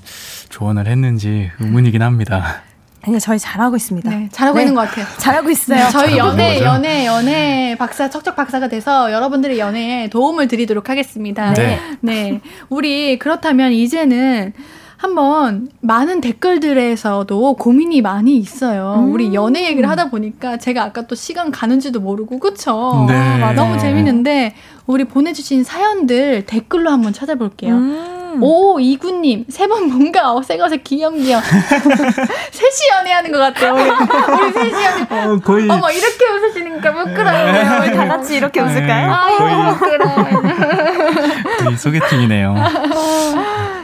[0.48, 2.62] 조언을 했는지 의문이긴 합니다.
[3.02, 4.10] 아니요, 저희 잘하고 있습니다.
[4.10, 4.62] 네, 잘하고 네.
[4.62, 5.06] 있는 것 같아요.
[5.18, 5.88] 잘하고 있어요.
[5.90, 6.64] 저희 잘하고 연애, 거죠?
[6.66, 11.54] 연애, 연애 박사, 척척 박사가 돼서 여러분들의 연애에 도움을 드리도록 하겠습니다.
[11.54, 11.80] 네.
[12.00, 12.40] 네.
[12.68, 14.52] 우리 그렇다면 이제는
[15.00, 18.96] 한번 많은 댓글들에서도 고민이 많이 있어요.
[18.98, 19.12] 음.
[19.14, 23.06] 우리 연애 얘기를 하다 보니까 제가 아까 또 시간 가는지도 모르고, 그쵸?
[23.08, 23.14] 네.
[23.42, 23.52] 아.
[23.54, 24.54] 너무 재밌는데,
[24.86, 27.74] 우리 보내주신 사연들 댓글로 한번 찾아볼게요.
[27.74, 28.38] 음.
[28.42, 31.40] 오, 이구님, 세 번 뭔가 어색어색 귀염귀염.
[32.52, 33.72] 셋이 연애하는 것 같아요.
[33.72, 35.06] 우리, 우리 셋이 연애.
[35.08, 37.80] 어, 거의 어머, 이렇게 웃으시니까 부끄러워요.
[37.80, 38.68] 우리 다 같이 이렇게 네.
[38.68, 39.12] 웃을까요?
[39.14, 40.42] 아이고, 부끄러워요.
[41.64, 42.54] 거의 소개팅이네요.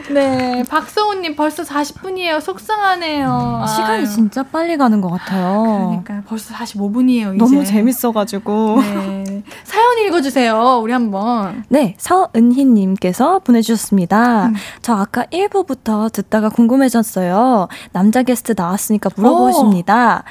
[0.09, 2.39] 네, 박성우님 벌써 40분이에요.
[2.41, 3.65] 속상하네요.
[3.75, 4.07] 시간이 아유.
[4.07, 6.01] 진짜 빨리 가는 것 같아요.
[6.05, 7.35] 그러니까 벌써 45분이에요.
[7.35, 7.37] 이제.
[7.37, 8.81] 너무 재밌어가지고.
[8.81, 9.43] 네.
[9.63, 10.79] 사연 읽어주세요.
[10.81, 11.63] 우리 한번.
[11.69, 14.47] 네, 서은희님께서 보내주셨습니다.
[14.47, 14.55] 음.
[14.81, 17.67] 저 아까 1부부터 듣다가 궁금해졌어요.
[17.91, 20.23] 남자 게스트 나왔으니까 물어보십니다.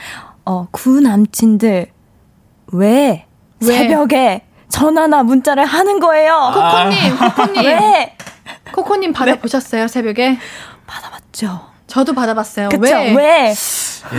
[0.46, 1.88] 어, 구 남친들,
[2.72, 3.26] 왜,
[3.60, 3.66] 왜?
[3.66, 6.52] 새벽에 전화나 문자를 하는 거예요?
[6.54, 8.16] 코코님, 코코님, 왜?
[8.72, 10.38] 코코님 받아보셨어요 새벽에?
[10.86, 11.60] 받아봤죠.
[11.86, 12.68] 저도 받아봤어요.
[12.68, 12.80] 그쵸?
[12.82, 13.12] 왜?
[13.14, 13.54] 왜?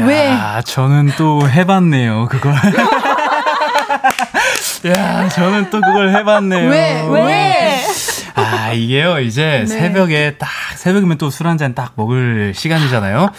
[0.02, 0.28] 왜?
[0.30, 2.54] 야, 저는 또 해봤네요, 그걸.
[4.88, 6.70] 야, 저는 또 그걸 해봤네요.
[6.70, 7.02] 왜?
[7.10, 7.82] 왜?
[8.36, 9.66] 아, 이게요, 이제 네.
[9.66, 13.32] 새벽에 딱, 새벽이면 또 술 한 잔 딱 먹을 시간이잖아요.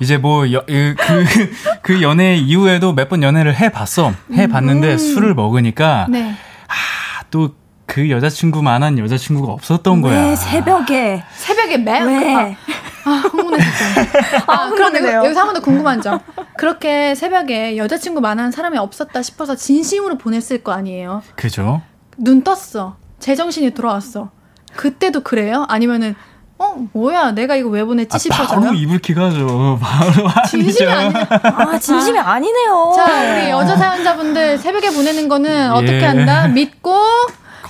[0.00, 1.50] 이제 뭐, 여, 그, 그,
[1.82, 4.12] 그 연애 이후에도 몇 번 연애를 해봤어.
[4.32, 6.12] 해봤는데 술을 먹으니까, 음.
[6.12, 6.34] 네.
[6.68, 7.54] 아, 또
[7.86, 10.26] 그 여자친구만한 여자친구가 없었던 거야.
[10.28, 11.22] 왜 새벽에?
[11.36, 12.00] 새벽에 매?
[12.02, 12.56] 왜?
[13.04, 14.00] 아, 흥분했었죠.
[14.46, 15.18] 아, 그런데 흥분되네요.
[15.24, 16.18] 여기서 한 번 더 궁금한 점.
[16.56, 21.22] 그렇게 새벽에 여자친구 만난 사람이 없었다 싶어서 진심으로 보냈을 거 아니에요.
[21.36, 21.82] 그죠?
[22.16, 22.96] 눈 떴어.
[23.18, 24.30] 제정신이 돌아왔어.
[24.74, 25.66] 그때도 그래요?
[25.68, 26.14] 아니면은
[26.56, 28.60] 어 뭐야 내가 이거 왜 보냈지 아, 싶어서요?
[28.60, 29.78] 바로 이불킥 하죠.
[29.82, 30.12] 바로
[30.48, 31.18] 진심이 아니죠.
[31.18, 31.38] 아니죠.
[31.70, 32.92] 아, 진심이 아 니네요.
[32.96, 36.04] 자 우리 여자 사연자분들 새벽에 보내는 거는 어떻게 예.
[36.06, 36.46] 한다?
[36.48, 36.94] 믿고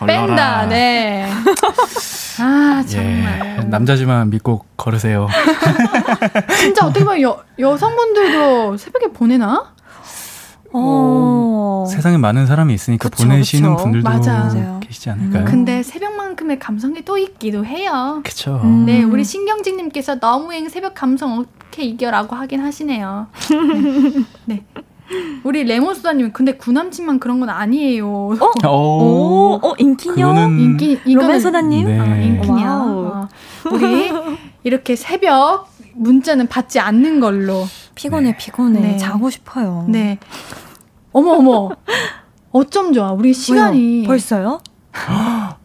[0.07, 0.27] 걸러라.
[0.27, 0.67] 뺀다.
[0.67, 1.31] 네.
[2.41, 3.69] 아 예, 정말.
[3.71, 5.29] 남자지만 믿고 걸으세요.
[6.59, 9.73] 진짜 어떻게 보면 여, 여성분들도 새벽에 보내나?
[10.73, 11.87] 어.
[11.89, 13.85] 세상에 많은 사람이 있으니까 그쵸, 보내시는 그쵸.
[13.85, 14.81] 분들도 맞아.
[14.81, 15.45] 계시지 않을까요?
[15.45, 18.21] 근데 새벽만큼의 감성이 또 있기도 해요.
[18.25, 18.61] 그쵸.
[18.65, 18.85] 음.
[18.85, 23.29] 네, 우리 신경진님께서 너무행 새벽 감성 어떻게 이겨라고 하긴 하시네요.
[24.47, 24.65] 네.
[25.11, 25.41] 네.
[25.45, 28.07] 우리 레몬수다님, 근데 구남친만 그런 건 아니에요.
[28.07, 28.35] 오,
[28.67, 30.15] 오, 어, 인기녀?
[30.29, 31.87] 그거는 인기, 이거는 로맨소다님?
[31.87, 32.41] 네.
[32.49, 32.53] 아.
[32.53, 33.07] wow.
[33.07, 33.29] 어,
[33.73, 34.11] 우리
[34.63, 37.65] 이렇게 새벽 문자는 받지 않는 걸로.
[37.95, 38.81] 피곤해, 피곤해.
[38.81, 38.97] 네.
[38.97, 39.85] 자고 싶어요.
[39.89, 40.19] 네.
[41.13, 41.71] 어머, 어머.
[42.51, 43.13] 어쩜 좋아.
[43.13, 43.99] 우리 시간이.
[43.99, 44.07] 왜요?
[44.07, 44.61] 벌써요?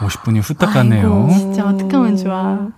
[0.00, 1.28] 50분이 후딱 갔네요.
[1.32, 2.68] 진짜 어떡하면 좋아.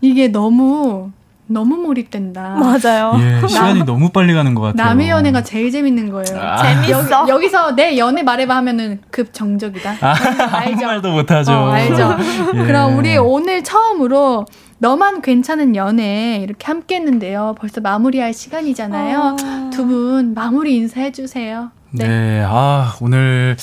[0.00, 1.10] 이게 너무,
[1.46, 2.56] 너무 몰입된다.
[2.56, 3.12] 맞아요.
[3.20, 4.88] 예, 시간이 너무 빨리 가는 것 같아요.
[4.88, 6.40] 남의 연애가 제일 재밌는 거예요.
[6.40, 6.62] 아.
[6.62, 7.26] 재밌어.
[7.28, 9.96] 여기, 서내 연애 말해봐 하면은 급 정적이다.
[10.00, 10.86] 아, 아무 알죠?
[10.86, 11.52] 말도 못하죠.
[11.52, 12.16] 어, 알죠?
[12.54, 12.58] 예.
[12.64, 14.46] 그럼 우리 오늘 처음으로
[14.78, 17.54] 너만 괜찮은 연애 이렇게 함께 했는데요.
[17.58, 19.36] 벌써 마무리할 시간이잖아요.
[19.42, 19.70] 어.
[19.70, 21.70] 두분 마무리 인사해 주세요.
[21.96, 22.42] 네.
[22.44, 23.56] 아, 오늘,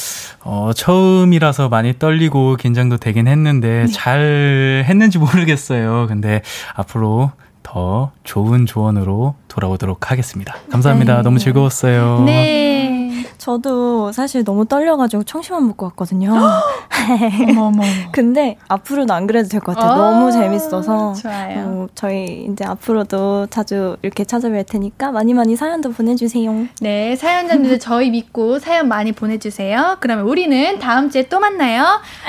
[0.45, 3.91] 어, 처음이라서 많이 떨리고 긴장도 되긴 했는데, 네.
[3.91, 6.05] 잘 했는지 모르겠어요.
[6.07, 6.41] 근데
[6.73, 7.31] 앞으로
[7.71, 10.55] 더 좋은 조언으로 돌아오도록 하겠습니다.
[10.69, 11.17] 감사합니다.
[11.17, 11.21] 네.
[11.23, 12.23] 너무 즐거웠어요.
[12.25, 13.23] 네.
[13.37, 16.33] 저도 사실 너무 떨려가지고 청심환 먹고 왔거든요.
[16.33, 17.81] 어머, 어머.
[18.11, 19.95] 근데 앞으로도 안 그래도 될 것 같아요.
[19.95, 21.13] 너무 재밌어서.
[21.13, 21.59] 좋아요.
[21.65, 26.67] 어, 저희 이제 앞으로도 자주 이렇게 찾아뵐 테니까 많이 많이 사연도 보내주세요.
[26.81, 29.95] 네, 사연자님들 저희 믿고 사연 많이 보내주세요.
[30.01, 31.85] 그러면 우리는 다음 주에 또 만나요.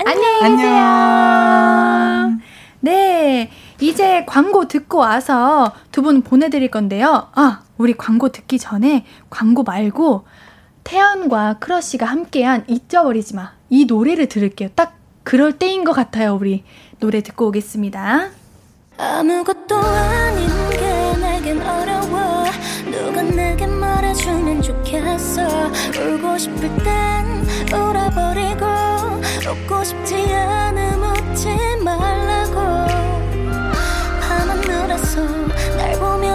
[0.07, 0.73] 안녕히 계세요.
[0.73, 2.41] 안녕.
[2.83, 3.51] 네,
[3.81, 7.29] 이제 광고 듣고 와서 두 분 보내드릴 건데요.
[7.35, 10.25] 아, 우리 광고 듣기 전에 광고 말고
[10.85, 13.53] 태연과 크러쉬가 함께한 잊어버리지 마.
[13.71, 14.71] 이 노래를 들을게요.
[14.75, 16.35] 딱 그럴 때인 것 같아요.
[16.35, 16.65] 우리
[16.99, 18.31] 노래 듣고 오겠습니다.
[18.99, 22.45] 아무것도 아닌 게 내겐 어려워
[22.91, 25.43] 누가 내게 말해주면 좋겠어
[25.99, 28.67] 울고 싶을 땐 울어버리고
[29.49, 31.49] 웃고 싶지 않음 웃지
[31.85, 32.61] 말라고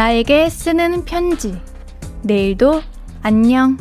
[0.00, 1.60] 나에게 쓰는 편지.
[2.22, 2.80] 내일도
[3.20, 3.76] 안녕.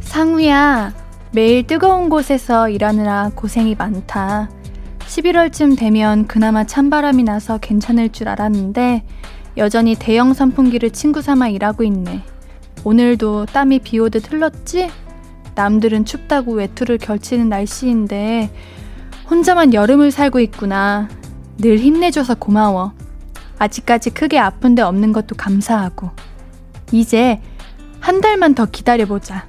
[0.00, 0.94] 상우야,
[1.32, 4.48] 매일 뜨거운 곳에서 일하느라 고생이 많다.
[5.00, 9.02] 11월쯤 되면 그나마 찬바람이 나서 괜찮을 줄 알았는데
[9.58, 12.22] 여전히 대형 선풍기를 친구 삼아 일하고 있네.
[12.82, 14.88] 오늘도 땀이 비 오듯 흘렀지?
[15.56, 18.50] 남들은 춥다고 외투를 걸치는 날씨인데
[19.28, 21.08] 혼자만 여름을 살고 있구나.
[21.58, 22.92] 늘 힘내줘서 고마워.
[23.58, 26.10] 아직까지 크게 아픈 데 없는 것도 감사하고.
[26.92, 27.40] 이제
[28.00, 29.46] 한 달만 더 기다려보자.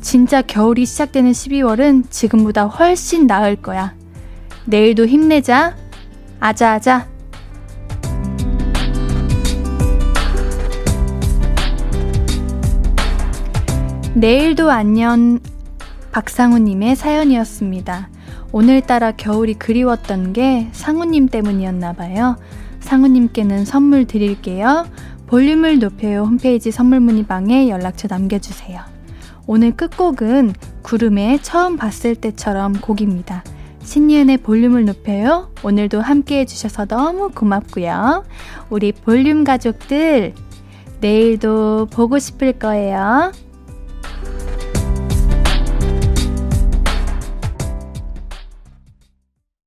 [0.00, 3.94] 진짜 겨울이 시작되는 12월은 지금보다 훨씬 나을 거야.
[4.64, 5.76] 내일도 힘내자.
[6.40, 7.11] 아자아자.
[14.14, 15.38] 내일도 안녕
[16.12, 18.10] 박상우님의 사연이었습니다.
[18.52, 22.36] 오늘따라 겨울이 그리웠던 게 상우님 때문이었나 봐요.
[22.80, 24.86] 상우님께는 선물 드릴게요.
[25.26, 28.82] 볼륨을 높여요 홈페이지 선물 문의방에 연락처 남겨주세요.
[29.46, 30.52] 오늘 끝곡은
[30.82, 33.42] 구름의 처음 봤을 때처럼 곡입니다.
[33.80, 35.50] 신예은의 볼륨을 높여요.
[35.64, 38.24] 오늘도 함께 해주셔서 너무 고맙고요.
[38.68, 40.34] 우리 볼륨 가족들,
[41.00, 43.32] 내일도 보고 싶을 거예요.
[44.02, 44.41] Thank you.